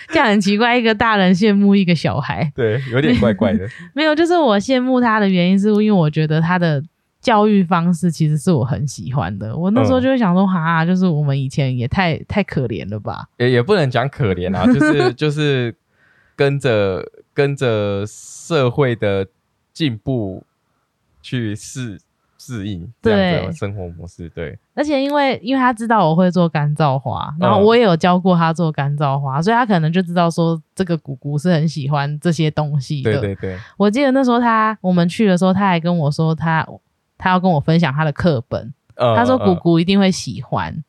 [0.09, 3.67] 这样很奇怪，一个大人羡慕一个小孩，对，有点怪怪的。
[3.93, 6.81] 没有，就是我羡慕他的原因，是因为我觉得他的
[7.25, 9.57] 教育方式其实是我很喜欢的。
[9.57, 13.27] 我那时候嗯就会想说，哈、就是我们以前也太太可怜了吧？
[13.37, 15.75] 也也不能讲可怜啊， 就是就是
[16.35, 19.25] 跟着跟着社会的
[19.73, 20.43] 进步
[21.23, 21.99] 去适
[22.37, 24.29] 适应这样的生活模式。
[24.29, 33.13] 对，而且因为因为他知道我会做干燥花，然后嗯我也有教过他做干燥花，所以他可能就知道说这个姑姑是很喜欢这些东西的。
[33.13, 36.63] 对对对，我记得那时候他我们去的时候，他还跟我说他
[37.17, 40.83] 他要跟我分享他的课本，呃他说姑呃姑一定会喜欢。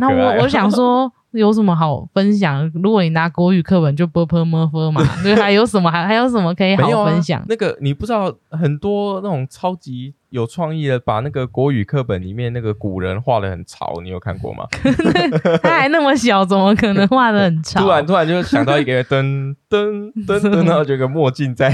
[0.00, 2.68] 那我我想说有什么好分享？
[2.74, 7.44] 如果你拿国语课本就 b p m f 嘛， 对，还有什么还还有什么可以好分享？
[7.48, 14.66] 那个你不知道很多那种超级有创意的，把那个国语课本里面那个古人画的很潮，你有看过吗？
[15.62, 17.80] 他还那么小，怎么可能画的很潮？
[17.80, 21.70] 突然 突然就想到一个噔 噔噔噔，然后就有个墨镜在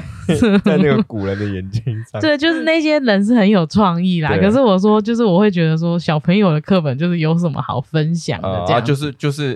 [0.64, 2.20] 在那个古人的眼睛上。
[2.20, 4.36] 对，就是那些人是很有创意啦。
[4.38, 9.54] 可是我说，就是我会觉得说，小朋友的课本就是有什么好分享的呃，这样、啊，就是就是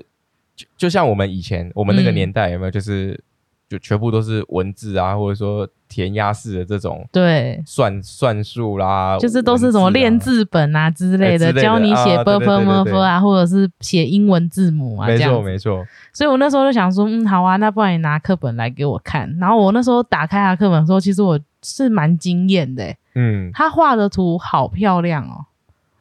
[0.55, 3.21] 就就像我们以前我们那个嗯年代有没有，就是
[3.69, 12.93] 就全部都是文字啊，或者说填鸭式的这种对，算算术啦，就是都是什么练字本啊之类的，教你写啊 b 对 p 对对 m 对。
[12.93, 15.19] f 啊，或者是写英文字母啊，没。
[15.19, 19.35] 错没错，所以我那时候就想说，嗯，好啊，那不然你拿课本来给我看。
[19.41, 22.85] 然后我那时候打开他的课本的时候，其实我是蛮惊艳的。
[22.85, 25.47] 欸，嗯，他画的图好漂亮哦，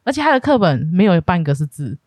[0.04, 1.98] 而且他的课本没有半个是字，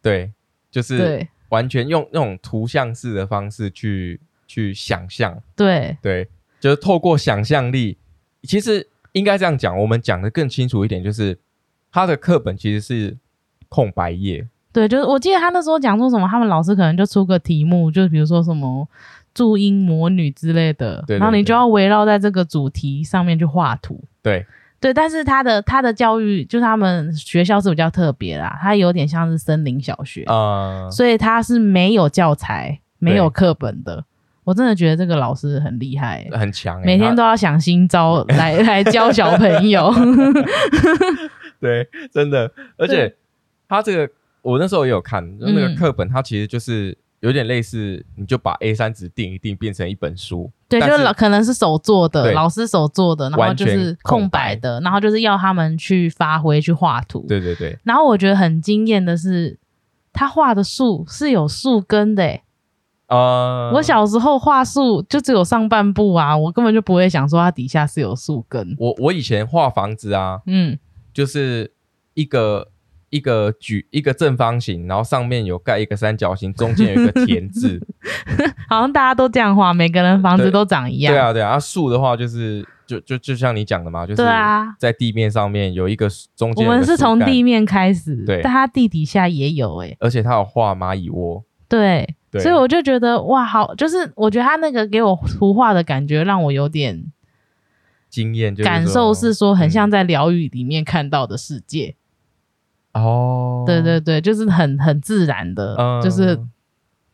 [0.00, 0.32] 对，
[0.70, 6.28] 就是完全用那种图像式的方式去去想象，对，对，
[6.66, 7.96] 就是透过想象力，
[8.42, 11.38] 其实应该这样讲，我们讲的更清楚一点，就是
[11.92, 13.16] 他的课本其实是
[13.68, 18.88] 空白页，对，就是我记得他那时候讲说什么，他们老师可能就出个题目，就比如说什么
[19.32, 24.02] 注音魔女之类的，对对然后你就要围绕在这个主题上面去画图。
[24.20, 24.44] 对，
[24.80, 34.04] 对，但是他的他的教育，就是他们学校是比较特别啦，它有点像是森林小学，呃，所以它是没有教材、没有课本的。
[34.46, 39.92] 我真的觉得这个老师很厉害欸、很强欸，每天都要想新招 来来教小朋友。
[41.60, 43.12] 对，真的，而且
[43.68, 50.48] 他这个我那时候也有看，就那个嗯课本，它其实就是有点类似，你就把 A 三纸定一定，变成一本书。
[50.68, 57.26] 对，就是老可能是手做的，老师手做的，然后就是空白的，然后就是要他们去发挥去画图。
[57.26, 59.58] 对对对，然后我觉得很惊艳的是，
[60.12, 62.42] 他画的树是有树根的欸。
[63.08, 68.74] 呃，我小时候画树就只有上半部啊，我根本就不会想说它底下是有树根。
[68.78, 70.76] 我我以前画房子啊，嗯，
[71.12, 71.72] 就是
[72.14, 72.68] 一个
[73.10, 77.80] 一个矩一个正方形，然后上面有盖一个三角形，中间有一个田字。
[78.68, 81.14] 好像大家都这样画，每个人房子都长一样。
[81.14, 91.44] 对啊对啊，啊树的话就是就就就像你讲的嘛，就是对啊在地面上面有一个中间有个们是从地面开始，对但它地底下也有哎、而且它有画蚂蚁窝。
[91.68, 92.40] 对，对。
[92.42, 97.12] 所以我就觉得哇，好，就是我觉得他那个给我图画的感觉，让我有点
[98.08, 101.94] 经验就是感受，是说很像嗯在疗愈里面看到的世界。
[102.92, 106.00] 哦，对对对，就是很很自然的，嗯。
[106.02, 106.38] 就是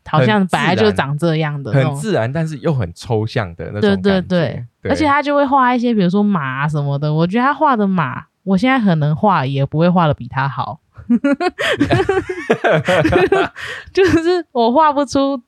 [0.04, 7.14] 好像本来就长这样的，很自然，但是又很抽象的那种对对对，而且他就会画一些，比如说马什么的。
[7.14, 10.80] 我觉得他画的马，我现在可能画也不会画的比他好，
[13.92, 15.42] 就是我画不出。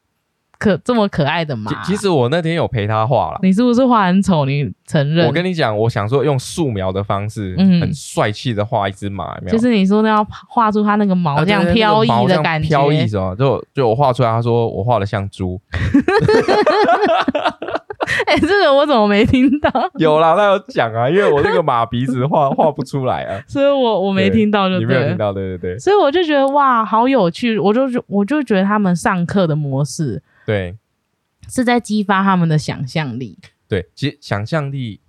[0.57, 3.40] 可这么可爱的马，其实我那天有陪他画了。
[3.43, 4.45] 你是不是画很丑？
[4.47, 5.27] 你承认？
[5.27, 13.35] 我跟你讲，我想说用素描的方式，嗯很帅气的画一只马，就是你说那要画出它那个毛这样飘逸的感觉，飘逸什么？
[13.37, 15.61] 就就我画出来，他说我画的像猪。
[18.27, 19.71] 哎，这个我怎么没听到？
[19.99, 25.79] 有啦，他有讲啊，因为我那个马鼻子画 画不出来啊，所以我我没听到，就你没有听到，对对对。
[25.79, 30.23] 所以我就觉得哇，好有趣，我就我就觉得他们上课的模式。
[30.47, 30.77] 对，
[31.49, 33.38] 是在激发他们的想象力。
[33.69, 35.01] 对，其实想象力，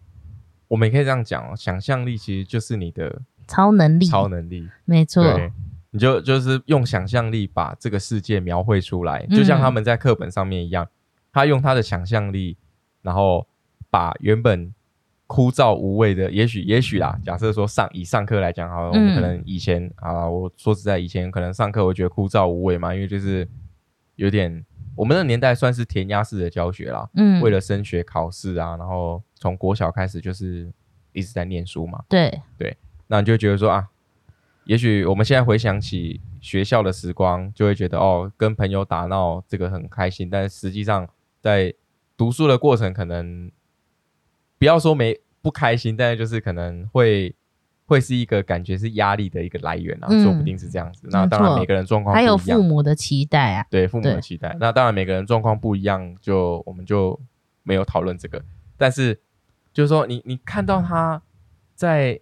[0.67, 1.53] 我们也可以这样讲哦。
[1.55, 5.23] 想象力其实就是你的超能力，超能力，没错。
[5.91, 10.85] 你就就是用想象力把这个世界描绘出来，就像他们在课本上面一样，
[11.31, 12.57] 他用他的想象力，
[13.05, 13.47] 然后
[13.89, 14.73] 把原本
[15.27, 23.47] 枯燥无味的，也许也许啦，假设说上以上课来讲，好，我们可能以前啊，我说实在，以前可能上课我觉得枯燥无味嘛，因为就是
[24.15, 24.65] 有点。
[24.97, 30.71] 我们的年代算是填鸭式的教学啦，嗯，为了升学考试啊，然后从国小开始就是
[31.11, 32.41] 一直在念书嘛，对。
[32.57, 33.89] 对，那你就觉得说啊，
[34.63, 41.05] 也许我们现在回想起学校的时光，就会觉得哦，跟朋友打闹这个很开心，但是实际上
[41.41, 41.73] 在
[42.17, 43.51] 读书的过程，可能
[44.57, 47.35] 不要说没不开心，但是就是可能会。
[47.87, 51.07] 会是一个感觉是压力的一个来源啊，说不定是这样子。
[51.11, 54.57] 那当然每个人状况还有父母的期待啊，对父母的期待。
[54.59, 57.21] 那当然每个人状况不一样，就我们就
[57.61, 58.43] 没有讨论这个。
[58.75, 59.21] 但是
[59.71, 61.21] 就是说，你你看到他
[61.75, 62.19] 在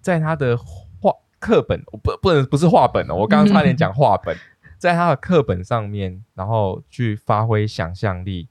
[0.00, 4.36] 在他的画课本，我不不能不是画本哦，我刚刚差点讲画本，
[4.76, 8.48] 在他的课本上面，然后去发挥想象力，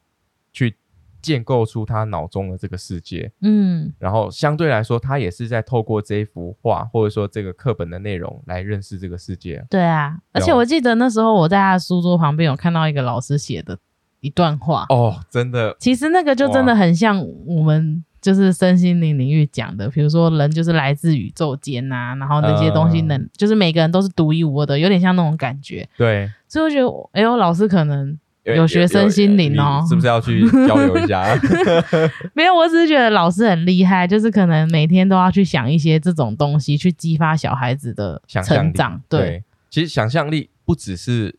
[0.53, 0.77] 去。
[1.23, 9.65] 建构出他脑中的这个世界，嗯，然后相对来说，他也是在透过这一幅画，或者说这个课本的内容来认识这个世界。
[9.69, 13.79] 对啊，而且我记得那时候我在他的书桌旁边有看到一个老师写的
[14.19, 14.85] 一段话。
[14.89, 25.87] 哦，真的，其实那个就真的很像我们就是身心灵领域讲的，比如说人就是来自宇宙间呐，然后那些东西能就是每个人都是独一无二的，有点像那种感觉。
[25.97, 28.19] 对，所以我觉得，哎呦，老师可能。
[28.43, 31.23] 有学生心灵哦，是不是要去交流一下？
[32.35, 39.01] 没有，我只是觉得老师很厉害，就是可能每天都要去想一些这种东西，去激发小孩子的成长。
[39.07, 41.33] 对，其实想象力不只是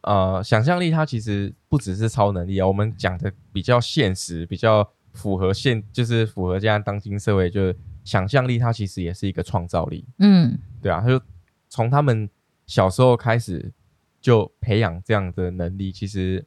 [0.00, 2.66] 呃，想象力它其实不只是超能力啊。
[2.66, 10.06] 我们讲的比较现实，比较符合现，就是符合现在当今社会，就是想象力它其实也是一个创造力。
[10.20, 11.20] 嗯，对啊，他就
[11.68, 12.30] 从他们
[12.66, 13.70] 小时候开始。
[14.24, 16.46] 就培养这样的能力，其实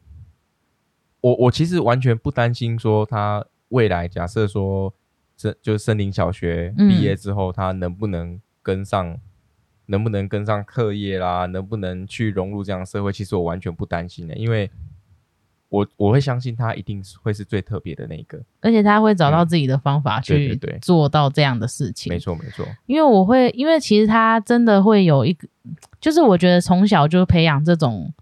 [1.21, 4.91] 我我其实完全不担心说他未来假设说
[5.35, 9.19] 森就是森林小学毕业之后，他能不能跟上，
[9.85, 14.71] 能不能跟上课业啦，能不能去融入这样社会，其实我完全不担心的，因为。
[15.69, 22.11] 我我会相信他一定是会是最特别的那个，而且他会找到自己的方法去做到这样的事情。
[22.11, 25.47] 没错没错，因为我会，因为其实他真的会有一个，
[25.99, 28.13] 就是我觉得从小就培养这种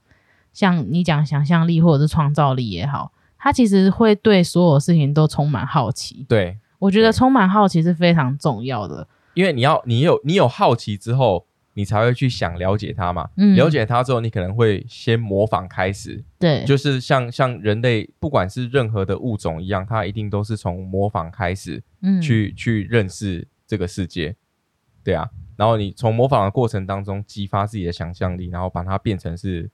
[0.53, 6.25] 像你讲想象力或者是创造力也好，他其实会对所有事情都充满好奇。
[6.27, 11.45] 对，我觉得充满好奇是非常重要的，因为你要你有你有好奇之后。
[11.75, 13.29] 你才会去想了解它嘛？
[13.55, 16.23] 了解它之后，你可能会先模仿开始。
[16.39, 24.35] 对，就是像像人类，不管是任何的物种一样，它一定都是从模仿开始，嗯，去去认识这个世界。
[25.03, 29.69] 对啊，然后你从模仿的过程当中激发自己的想象力，然后把它变成是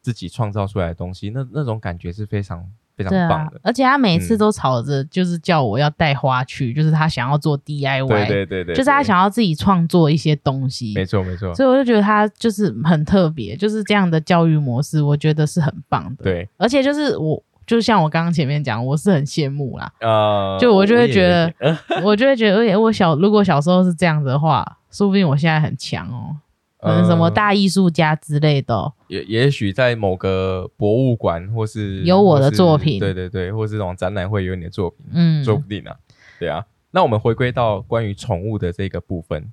[0.00, 2.70] 自己创造出来的东西，那那种感觉是非常。
[2.96, 11.54] 非常棒的，而且他每次都吵着，就是叫我要带花去，就是他想要做 DIY，对对对对，就是他想要自己创作一些东西，没错没错。
[11.54, 16.24] 所以我就觉得他就是很特别，就是这样的教育模式，我觉得是很棒的。
[16.24, 26.36] 对，而且就是我，就像我刚刚前面讲，我是很羡慕啦，呃，就我就会觉得，我 就会觉得，而且我小如果小时候是这样子的话，说不定我现在很强哦。
[26.82, 35.96] 可能什么大艺术家之类的，也也许在某个博物馆或是有我的作品，对对对，或是这种展览会有你的作品，嗯，说不定啊，
[36.40, 36.66] 对啊。
[36.90, 39.52] 那我们回归到关于宠物的这个部分，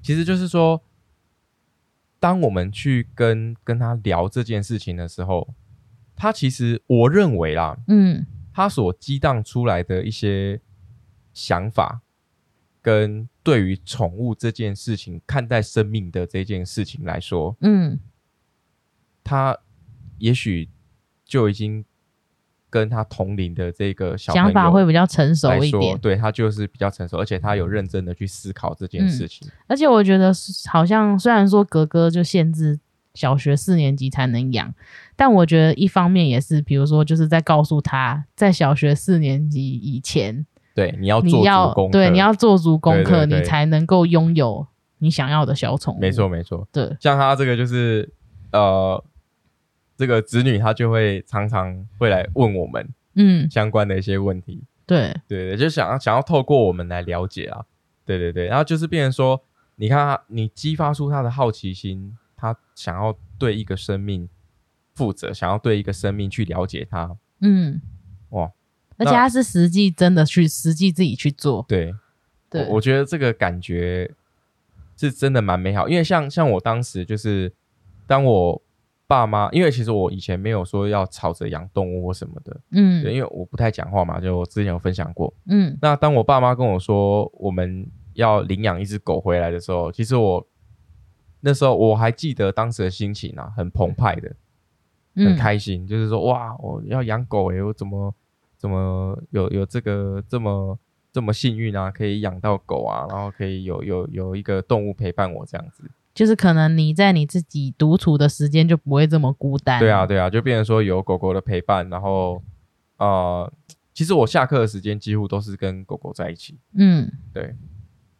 [0.00, 0.80] 其实就是说，
[2.20, 5.48] 当我们去跟跟他聊这件事情的时候，
[6.14, 8.24] 他其实我认为啦，嗯，
[8.54, 10.60] 他所激荡出来的一些
[11.34, 12.02] 想法。
[12.82, 17.98] 跟对于宠物这件事情看待生命的这件事情来说，嗯，
[19.22, 19.58] 他
[20.18, 20.68] 也许
[21.24, 21.84] 就已经
[22.70, 25.98] 跟他同龄的这个小想法会比较成熟，一点。
[25.98, 29.48] 对他就是比较成熟，而且他有认真的去思考这件事情。
[29.66, 30.32] 而且我觉得
[30.70, 32.78] 好像虽然说格格就限制
[33.14, 34.74] 小学四年级才能养，
[35.16, 40.46] 但我觉得一方面也是，比如说就是在告诉他，在小学四年级以前，
[40.78, 44.64] 对，你要做足功课，对你要做足功课，你才能够拥有
[44.98, 45.98] 你想要的小宠物。
[45.98, 46.68] 没错，没错。
[46.70, 48.08] 对，像他这个就是
[48.52, 49.02] 呃，
[49.96, 57.64] 这个子女他就会常常会来问我们嗯，相关的一些问题，对，对对，就想要想要透过我们来了解啊，
[58.06, 59.42] 对对对，然后就是变成说，
[59.74, 64.28] 你看他，你激发出他的好奇心，他想要对一个生命
[64.94, 67.80] 负责，想要对一个生命去了解他，嗯，
[68.28, 68.48] 哇，
[68.98, 71.94] 而且他是实际真的去实际自己去做，对，
[72.50, 74.10] 对，我我觉得这个感觉
[74.96, 77.52] 是真的蛮美好，因为像像我当时就是
[78.06, 78.60] 当我
[79.06, 85.32] 爸妈，因为其实我以前没有说要吵着养动物或什么的，对，嗯因为我不太讲话嘛，就我之前有分享过。
[85.46, 85.78] 嗯。
[85.80, 90.46] 那当我爸妈跟我说我们要领养一只狗回来的时候，其实我
[91.40, 94.28] 那时候我还记得当时的心情啊，很澎湃的，
[95.14, 98.12] 很嗯，开心，就是说哇，我要养狗诶、我怎么
[98.58, 100.78] 怎么有有这个这么
[101.10, 105.90] 这么幸运啊，可以养到狗啊，然后可以有有有一个动物陪伴我这样子。
[106.12, 109.78] 就是可能你在你自己独处的时间就不会这么孤单。
[109.78, 112.42] 对啊，，对啊，就变成说有狗狗的陪伴，然后
[112.96, 113.52] 呃，
[113.94, 117.54] 其实我下课的时间几乎都是跟狗狗在一起，嗯对，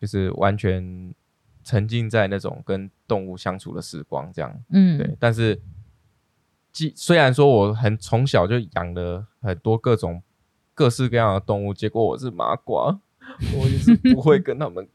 [0.00, 1.12] 就是完全
[1.64, 4.62] 沉浸在那种跟动物相处的时光这样。
[4.70, 5.60] 嗯，对，但是
[6.70, 10.22] 既虽然说我很从小就养了很多各种
[10.78, 12.96] 各式各样的动物，结果我是麻瓜，
[13.52, 14.86] 我也是不会跟他们。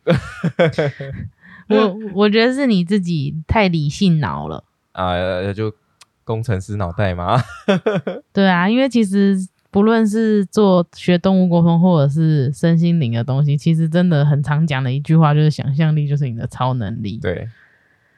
[1.67, 4.63] 我我觉得是你自己太理性脑了。
[4.93, 5.73] 啊、就
[6.23, 7.37] 工程师脑袋嘛。
[8.31, 9.35] 对啊，因为其实
[9.69, 17.17] 不论是做学动物沟通，或者是身心灵的东西，其实真的很常讲的一句话就是想象力就是你的超能力。
[17.17, 17.49] 对，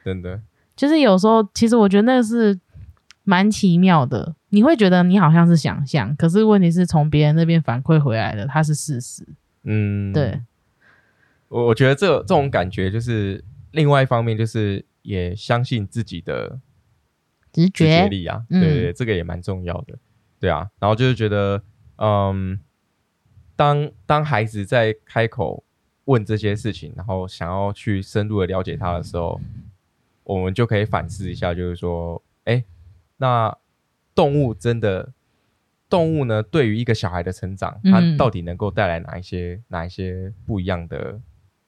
[0.04, 0.40] 真的，
[0.76, 2.56] 就是有时候，其实我觉得那个是
[3.26, 4.34] 蛮奇妙的。
[4.48, 9.26] 你会觉得你好像是想象，可是问题是从别人那边反馈回来的，它是事实。
[9.64, 10.40] 嗯，对，
[11.48, 16.60] 我我觉得这这种感觉就是另外一方面，就是也相信自己的
[17.52, 19.98] 直自觉觉，力啊，对对，这个也蛮重要的，
[20.38, 20.70] 对啊。
[20.78, 21.60] 然后就是觉得，
[21.96, 22.58] 嗯，
[23.56, 25.64] 当当孩子在开口
[26.04, 29.40] 问这些事情，然后想要去深入的了解他的时候，
[30.22, 32.64] 我们就可以反思一下，就是说，哎，
[33.16, 33.56] 那
[34.14, 35.12] 动物真的。
[35.88, 41.20] 动物呢，对于一个小孩的成长，它嗯到底能够带来哪一些哪一些不一样的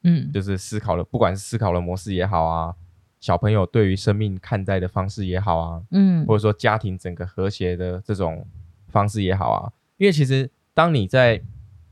[0.02, 2.74] 嗯就是思考的，不管是思考的模式也好啊，
[3.20, 8.44] 小朋友对于生命看待的方式也好啊，嗯或者说家庭整个和谐的这种
[8.88, 11.40] 方式也好啊，因为其实当你在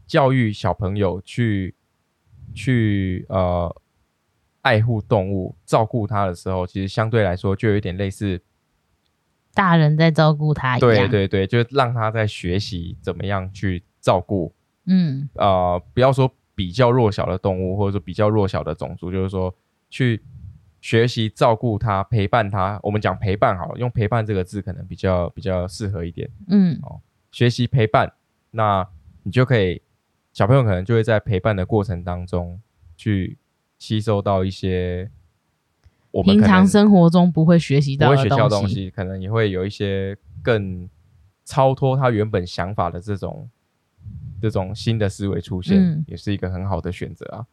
[0.04, 1.76] 教育小朋友去
[2.52, 3.72] 去呃
[4.62, 8.42] 爱护动物、照顾它的时候，其实相对来说就有一点类似，
[9.56, 11.08] 大人在照顾他一样。
[11.08, 14.52] 对，对对，就让他在学习怎么样去照顾
[14.84, 19.52] 嗯呃，不要说比较弱小的动物，或者说比较弱小的种族，就是说
[19.88, 20.22] 去
[20.80, 22.78] 学习照顾它、陪伴它。
[22.82, 26.30] 我们讲陪伴好了，用陪伴这个字可能比较比较适合一点。
[26.48, 27.00] 嗯哦
[27.32, 28.12] 学习陪伴，
[28.52, 28.86] 那
[29.24, 29.82] 你就可以，
[30.32, 32.60] 小朋友可能就会在陪伴的过程当中
[32.96, 33.36] 去
[33.78, 35.10] 吸收到一些
[36.16, 38.68] 我们平常生活中不会学习到的不会学到东东。
[38.68, 40.88] 西，可能也会有一些更
[41.44, 43.50] 超脱他原本想法的这种
[44.40, 47.46] 这种新的思维出现，嗯也是一个很好的选择啊。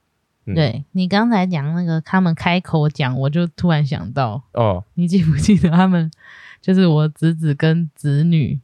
[0.45, 6.11] 嗯对你刚才讲那个，他们开口讲，我就突然想到，哦，你记不记得他们
[6.61, 8.59] 就是我侄子跟侄女，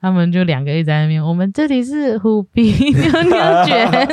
[0.00, 3.90] 他们就两个一直在那边，我们这里是虎皮妞妞卷，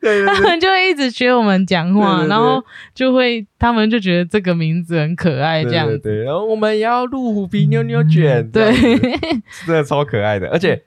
[0.00, 2.28] 对他们就会一直学我们讲话，对对对。
[2.28, 2.62] 然后
[2.94, 5.88] 就会他们就觉得这个名字很可爱，这样。
[5.88, 5.98] 子。
[5.98, 8.72] 对然后我们也要录虎皮妞妞卷，对。
[9.66, 10.82] 真的超可爱的，而且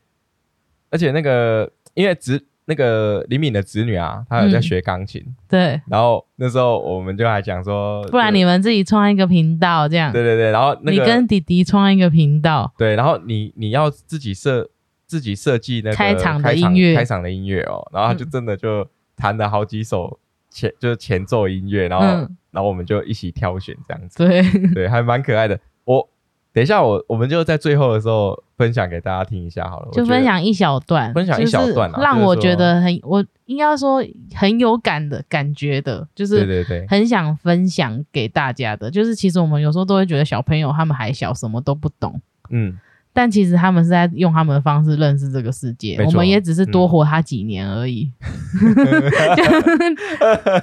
[0.92, 4.62] 而且那个因为侄那个李敏的侄女啊，她有在嗯。
[4.62, 10.12] 学钢琴，对，然后那时候我们就还讲说，不然你们自己创一个频道，这样。
[10.12, 14.70] 对对对，然后那个你跟弟弟创一个频道，对，然后你你要自己设
[15.06, 18.30] 自己设计那个开场的音乐开场的音乐哦，然后他就嗯。
[18.30, 22.38] 真的就弹了好几首前就是前奏音乐，然后、嗯。
[22.56, 25.60] 然后我们就一起挑选这样子，对，对，还蛮可爱的。
[25.84, 26.08] 我
[26.56, 34.02] 等一下，我我们就在最后的时候分享给大家听一下好了，就分享一小段，分享一小段，让我觉得很，我应该说
[34.34, 42.80] 很有感的感觉的，就是对对对，很想分享给大家的，就是其实我们有时候都会觉得小朋友他们还小，什么都不懂，嗯。
[43.16, 48.12] 但其实他们是在用他们的方式认识这个世界，我们也只是多活他几年而已。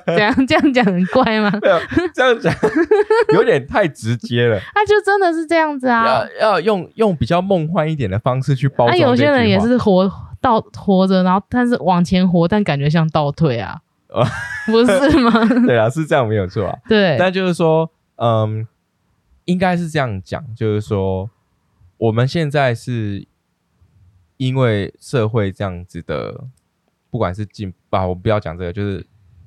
[0.05, 1.51] 这样这样讲很怪吗？
[2.15, 2.55] 这样讲
[3.33, 4.61] 有点太直接了。
[4.75, 6.05] 他 就真的是这样子啊！
[6.05, 8.99] 要要用用比较梦幻一点的方式去包装。
[8.99, 13.81] 有些人也是活倒活着，然后但是往前活，但感觉像倒退啊，
[14.71, 15.33] 不是吗？
[15.67, 16.77] 对啊，是这样没有错啊。
[16.87, 18.67] 对，但就是说，嗯，
[19.47, 21.31] 应该是这样讲，就是说。
[22.03, 23.25] 我们现在是
[24.37, 26.49] 因为社会这样子的，
[27.11, 29.07] 不管是进啊，我不要讲这个，就是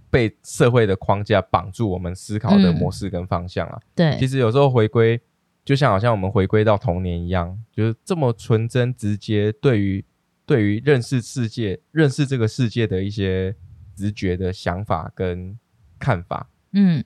[0.09, 3.77] 被社会的框架绑住我们思考的模式跟方向啊。
[3.93, 5.19] 对，其实有时候回归，
[5.65, 10.05] 就像好像我们回归到童年一样，就是这么纯真直接，对于
[10.45, 13.53] 对于认识世界、认识这个世界的一些
[13.97, 15.59] 直觉的想法跟
[15.99, 17.03] 看法，嗯，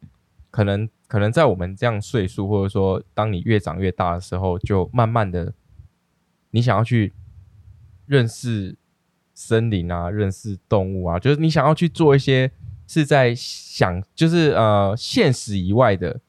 [0.52, 0.88] 可能。
[1.10, 5.52] 可能在我们这样岁数，或者说当你越长越大的时候，就慢慢的，
[6.52, 7.14] 你想要去
[8.06, 8.78] 认识
[9.34, 12.52] 森林啊，认识动物啊，就是你想要去做一些
[12.86, 16.22] 是在想，就是呃现实以外的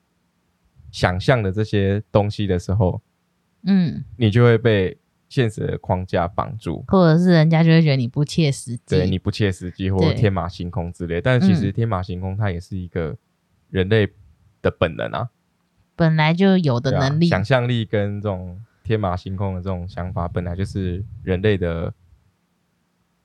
[0.91, 3.03] 想象的这些东西的时候，
[3.65, 4.97] 嗯，你就会被
[5.29, 11.21] 现实的框架绑住，或者是人家就会觉得你不切实际，对你不切实际，或者天马行空之类。
[11.21, 13.15] 但是其实天马行空它也是一个
[13.69, 14.11] 人类。
[14.63, 15.31] 的本能啊，
[15.97, 21.93] 本来就有的能力，想象力跟这种天马行空的这种想法，本来就是人类的，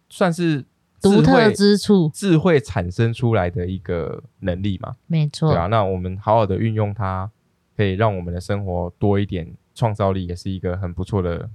[0.10, 0.66] 算是
[1.02, 4.96] 独特之处，智慧产生出来的一个能力嘛。
[5.08, 7.32] 没错，对啊，那我们好好的运用它，
[7.76, 11.50] 可以让我们的生活多一点创造力，也是一个很不错的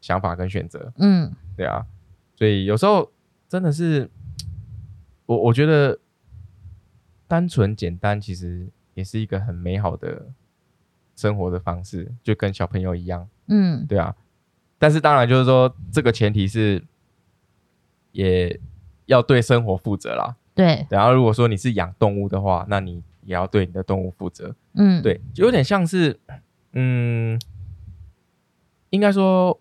[0.00, 0.92] 想法跟选择。
[0.96, 1.86] 嗯，对啊，
[2.36, 3.10] 所以有时候
[3.48, 4.10] 真的是，
[5.26, 5.98] 我我觉得
[7.28, 8.68] 单纯简单，其实。
[8.94, 10.26] 也是一个很美好的
[11.16, 14.14] 生活的方式，就跟小朋友一样，嗯，对啊。
[14.78, 16.82] 但是当然就是说，这个前提是
[18.10, 18.60] 也
[19.06, 20.36] 要对生活负责啦。
[20.54, 20.86] 对。
[20.90, 24.54] 然后如果说你是养动物的话，那你也要对你的动物负责。
[24.74, 26.18] 嗯，对，就有点像是，
[26.72, 27.40] 嗯，
[28.90, 29.60] 应该说，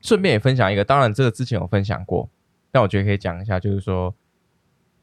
[0.00, 0.84] 顺便也分享一个。
[0.84, 2.30] 当然，这个之前有分享过，
[2.70, 4.14] 但我觉得可以讲一下，就是说，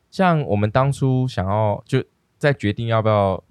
[0.09, 2.03] 像我们当初想要就。
[2.39, 3.43] 在决定要不要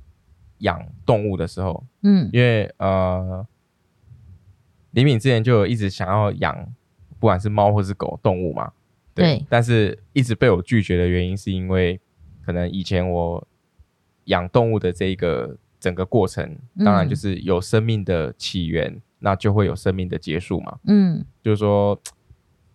[0.61, 3.47] 养动物的时候，嗯，因为呃，
[4.93, 6.74] 李敏之前就有一直想要养，
[7.20, 8.72] 不管是猫或是狗动物嘛，
[9.14, 12.01] 对，但是一直被我拒绝的原因，是因为
[12.45, 13.47] 可能以前我
[14.24, 22.01] 养动物的这个整个过程，当然就是有生命的起源，那就会有生命的结束嘛，嗯，就是说，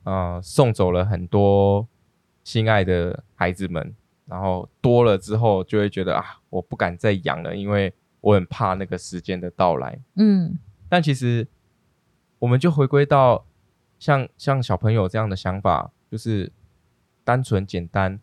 [0.04, 1.88] 呃，送走了很多
[2.44, 3.94] 心爱的孩子们。
[4.26, 10.00] 然后多了之后，就会觉得啊，我不敢再养了，因为我很怕那个时间的到来。
[10.16, 10.58] 嗯，
[10.88, 11.46] 但其实
[12.40, 13.46] 我们就回归到
[14.00, 16.52] 像像小朋友这样的想法，就是
[17.26, 18.18] 单纯简单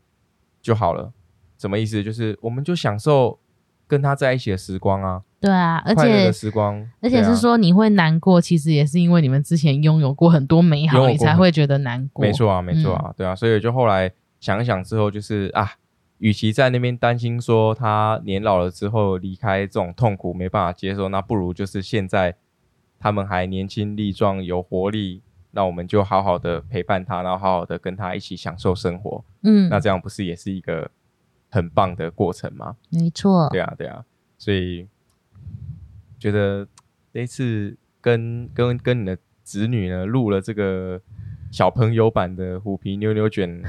[0.63, 1.13] 就好了。
[1.59, 2.03] 什么意思？
[2.03, 3.39] 就是我们就享受
[3.87, 5.23] 跟他在一起的时光啊。
[5.39, 12.25] 对啊，而且时光，而且是说你会难过，其实也是因为你们之前拥有过很多美好，你才会觉得难过。
[12.25, 15.71] 没错啊，没错啊，对啊，所以就后来想一想之后，就是啊。
[16.21, 22.37] 与其在那边担心说他年老了之后离开这种痛苦没办法接受，那不如就是现在
[22.99, 29.25] 他们还年轻力壮有活力，那我们就好好的陪伴他，然后好好的跟他一起享受生活。
[29.43, 30.91] 嗯，那这样不是也是一个
[31.49, 32.77] 很棒的过程吗？
[32.91, 33.49] 没错。
[33.51, 34.05] 对啊，对啊。
[34.37, 34.87] 所以
[36.19, 36.69] 觉得
[37.15, 41.01] 这次跟跟跟你的子女呢录了这个
[41.51, 43.63] 小朋友版的虎皮妞妞卷，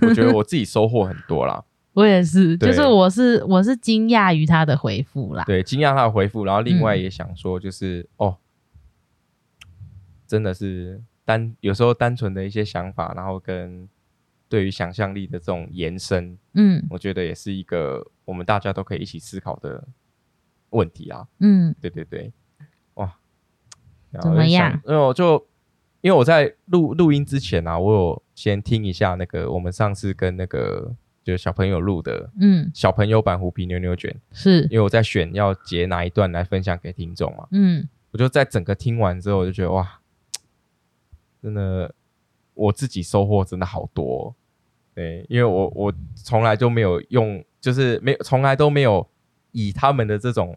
[0.00, 1.62] 我觉得我自己收获很多啦。
[1.98, 5.42] 我也是，就是我是我是惊讶于他的回复啦。
[5.44, 8.36] 对，惊讶他的回复，然后另外也想说，就是哦，
[10.24, 13.88] 真的是单有时候单纯的一些想法，然后跟
[14.48, 19.82] 对于想象力的这种延伸，嗯，我觉得也是一个我们大家都可以一起思考的
[20.70, 21.26] 问题啊。
[21.40, 22.32] 嗯，对对对，
[22.94, 23.12] 哇，
[24.22, 24.80] 怎么样？
[24.86, 25.44] 因为我就
[26.00, 30.94] 因为我在录录音之前啊，我有先听一下那个我们上次跟那个。
[31.28, 34.62] 就是小朋友录的，嗯，小朋友版虎皮牛牛卷，是。
[34.70, 40.00] 因为我在选要截哪一段来分享给听众嘛，嗯，我就在整个听完之后，我就觉得哇，
[41.42, 41.94] 真的
[42.54, 44.34] 我自己收获真的好多，
[44.94, 49.06] 对，因为我我从来就没有用，就是没从来都没有
[49.52, 50.56] 以他们的这种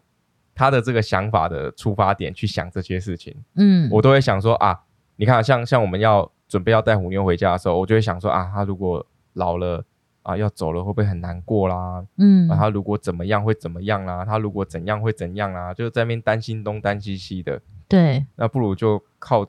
[0.54, 4.84] 他的这个想法的出发点去想这些事情，嗯，我都会想说啊，
[5.16, 9.84] 你看像像我们要准备要带虎妞回家的时候，我就会想说啊，他如果老了
[10.22, 12.04] 啊要走了会不会很难过啦？
[12.16, 14.24] 嗯啊，他如果怎么样会怎么样啦？
[14.24, 15.74] 他如果怎样会怎样啦？
[15.74, 19.46] 就在那边担心东担心西的，对，那不如就靠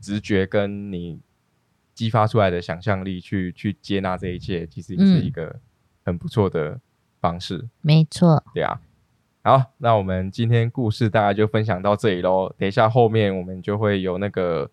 [0.00, 1.20] 直觉跟你
[1.94, 5.58] 激发出来的想象力去去接纳这一切，其实也是一个
[6.04, 6.78] 很不错的
[7.20, 7.68] 方式。
[7.80, 8.80] 没错，对啊，
[9.42, 12.54] 好，那我们今天故事大概就分享到这里喽。
[12.56, 14.70] 等一下后面我们就会有那个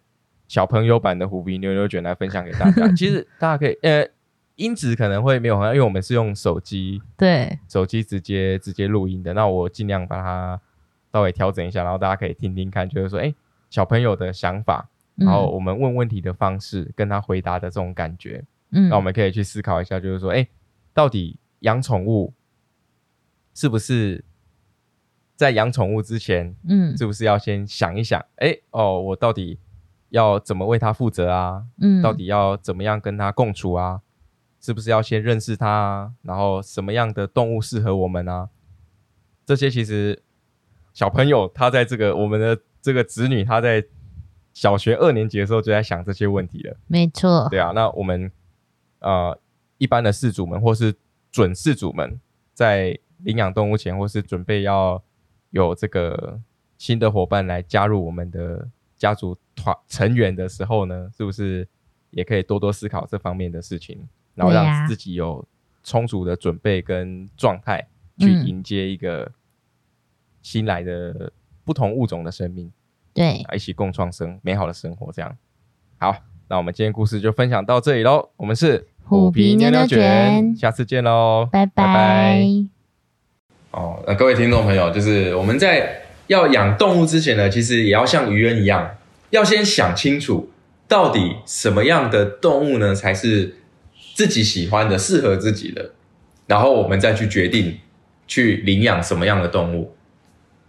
[0.48, 2.88] 小朋友版的虎皮牛牛卷来分享给大家。
[2.94, 4.08] 其实大家可以，呃，
[4.56, 9.34] 音质可能会没有很好，因为我们是用手机，对，手机直接直接录音的。
[9.34, 10.60] 那我尽量把它
[11.12, 13.34] 稍微调整一下，然后大家可以听听看，就是说，哎，
[13.70, 20.48] 小朋友的想法，然后我们问问题的方式，跟他回答的这种感觉，嗯，那我们可以去思考一下，就是说，哎，
[20.94, 22.34] 到底养宠物
[23.54, 24.24] 是不是
[25.36, 29.60] 在养宠物之前，嗯是不是要先想一想，哎，哦，我到底
[30.10, 31.66] 要怎么为它负责啊？
[31.82, 34.02] 嗯，到底要怎么样跟它共处啊？
[34.66, 36.12] 是不是要先认识它啊？
[36.24, 38.50] 然后什么样的动物适合我们啊？
[39.46, 40.24] 这些其实
[40.92, 43.86] 小朋友他在这个我们的这个子女他在
[44.56, 46.76] 小学二年级的时候就在想这些问题了。
[46.88, 48.32] 没错，对啊，那我们
[49.02, 49.40] 呃
[49.78, 50.96] 一般的饲主们或是
[51.32, 52.20] 准饲主们，
[52.56, 55.04] 在领养动物前或是准备要
[55.52, 56.42] 有这个
[56.80, 61.68] 新的伙伴来加入我们的家族团成员的时候呢，是不是
[62.10, 65.44] 也可以多多思考这方面的事情，然后让自己有
[65.84, 67.88] 充足的准备跟状态
[68.20, 69.32] 去嗯迎接一个
[70.42, 71.32] 新来的
[71.64, 72.72] 不同物种的生命。
[73.14, 75.12] 对，啊，一起共创生美好的生活。
[75.12, 75.38] 这样，
[75.98, 76.16] 好，
[76.50, 78.30] 那我们今天故事就分享到这里喽。
[78.36, 82.46] 我们是虎皮牛牛卷下次见喽，拜拜。
[83.72, 88.96] 哦，那各位听众朋友，就是我们在要养动物之前呢，其实也要像鱼恩一样，
[89.30, 90.50] 要先想清楚，
[90.88, 93.56] 到底什么样的动物呢才是
[94.16, 95.92] 自己喜欢的、适合自己的，
[96.48, 97.80] 然后我们再去决定
[98.26, 99.94] 去领养什么样的动物，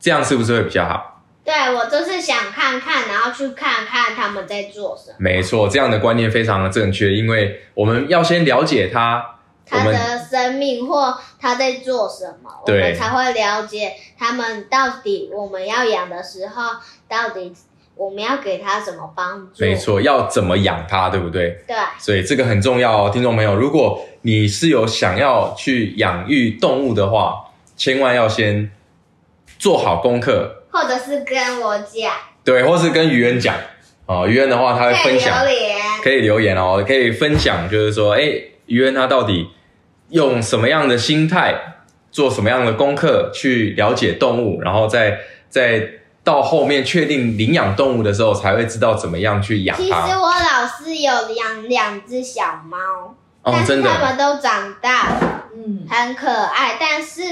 [0.01, 1.23] 这样是不是会比较好？
[1.45, 9.39] 对我就是想看看，然后去看看他们在做什么，没错，这样的观念非常的正确，因为我们要先了解它，
[9.71, 17.55] 我们他的生命或他在做什么，我对们才会了解他们到底我们要养的时候，到底
[17.97, 19.65] 我们要给他什么帮助。
[19.65, 21.59] 没，错，要怎么养它，对不对？
[21.67, 27.43] 对，所以这个很重要哦，听众朋友，如果你是有想要去养育动物的话，
[27.75, 28.71] 千万要先
[29.59, 32.13] 做好功课，或者是跟我讲，
[32.45, 33.55] 对，或是跟愚人讲
[34.05, 34.27] 哦。
[34.29, 38.31] 愚恩的话，他会可以分享留，言，可以留言哦，可以分享，就是说，哎，
[38.67, 39.49] 于恩他到底
[40.11, 41.55] 用什么样的心态，
[42.11, 45.19] 做什么样的功课去了解动物，然后再
[45.49, 45.89] 再
[46.27, 49.93] 到后面确定领养动物的时候，才会知道怎么样去养其实。
[49.93, 52.77] 我老师有养两只小猫，
[53.43, 56.77] 哦，但是它们都长大了，嗯，很可爱。
[56.81, 57.23] 但是，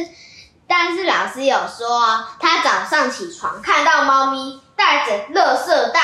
[0.68, 6.00] 但是老师有说，他早上起床看到猫咪带着垃圾袋，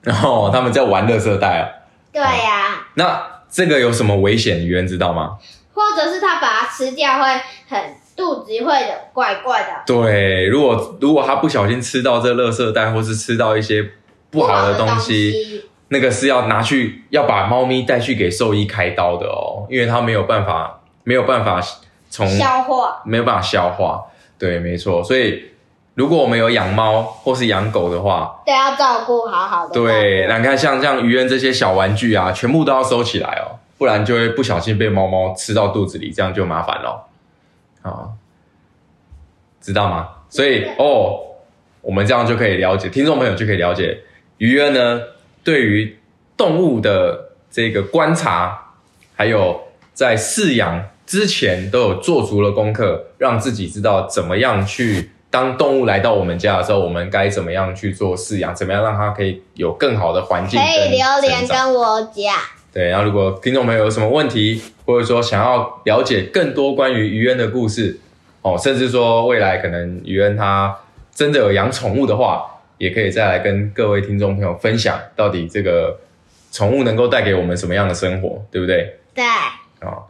[0.00, 1.64] 然后他们在玩垃圾袋哦。
[2.10, 4.64] 对呀、那这个有什么危险？
[4.64, 5.36] 愚人知道吗？
[5.74, 7.78] 或者是他把它吃掉会很
[8.16, 9.68] 肚子会有怪怪的。
[9.86, 13.84] 对，如果如果他不小心吃到这垃圾袋，或是吃到一些
[14.30, 21.60] 不好的东西，西，那个是要拿去要把猫咪带去给兽医开刀的哦，因为它没有办法没有办法
[22.08, 23.02] 从消化。
[23.04, 24.04] 没有办法消化。
[24.38, 25.02] 对，没错。
[25.02, 25.44] 所以
[25.94, 29.72] 如果我们有养猫或是养狗的话，对，要照顾好好的。
[29.72, 37.08] 对，那你看像像鱼人这些小玩具啊，全部都要收起来哦，不然就会不小心被猫猫吃到肚子里，这样就麻烦了。
[37.84, 38.10] 啊，
[39.60, 40.08] 知道吗？
[40.28, 41.20] 所以哦，
[41.80, 44.00] 我们这样就可以了解，听众朋友就可以了解，
[44.38, 45.00] 鱼儿呢
[45.44, 45.96] 对于
[46.36, 48.72] 动物的这个观察，
[49.14, 49.60] 还有
[49.92, 55.10] 在饲养之前都有做足了功课，让自己知道怎么样去。
[55.30, 58.54] 当动物来到我们家的时候，我们该怎么样去做饲养？
[58.54, 60.60] 怎么样让它可以有更好的环境？
[60.60, 62.34] 可以留言跟我讲。
[62.74, 68.00] 对，然后如果听众朋友有什么问题，或者说想要了解更多关于于恩的故事，
[68.42, 70.76] 哦，甚至说未来可能于恩他
[71.14, 72.44] 真的有养宠物的话，
[72.78, 75.96] 也可以再来跟各位听众朋友分享，到底这个
[76.50, 78.96] 宠物能够带给我们什么样的生活，对不对？
[79.14, 79.24] 对
[79.80, 80.02] 哦，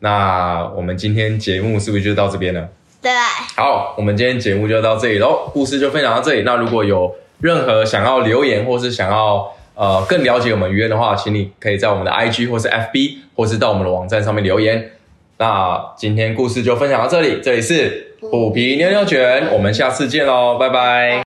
[0.00, 2.68] 那我们今天节目是不是就到这边了？
[3.00, 3.12] 对，
[3.54, 6.42] 好，我们今天节目就到这里喽，故事就分享到这里。
[6.42, 14.90] 那如果有任何想要留言，或是想要呃更了解我们鱼恩的话，请你可以在我们的 IG 或是 FB，或是到我们的网站上面留言。
[15.38, 21.29] 那今天故事就分享到这里，这里是虎皮妞妞卷，我们下次见喽，拜拜。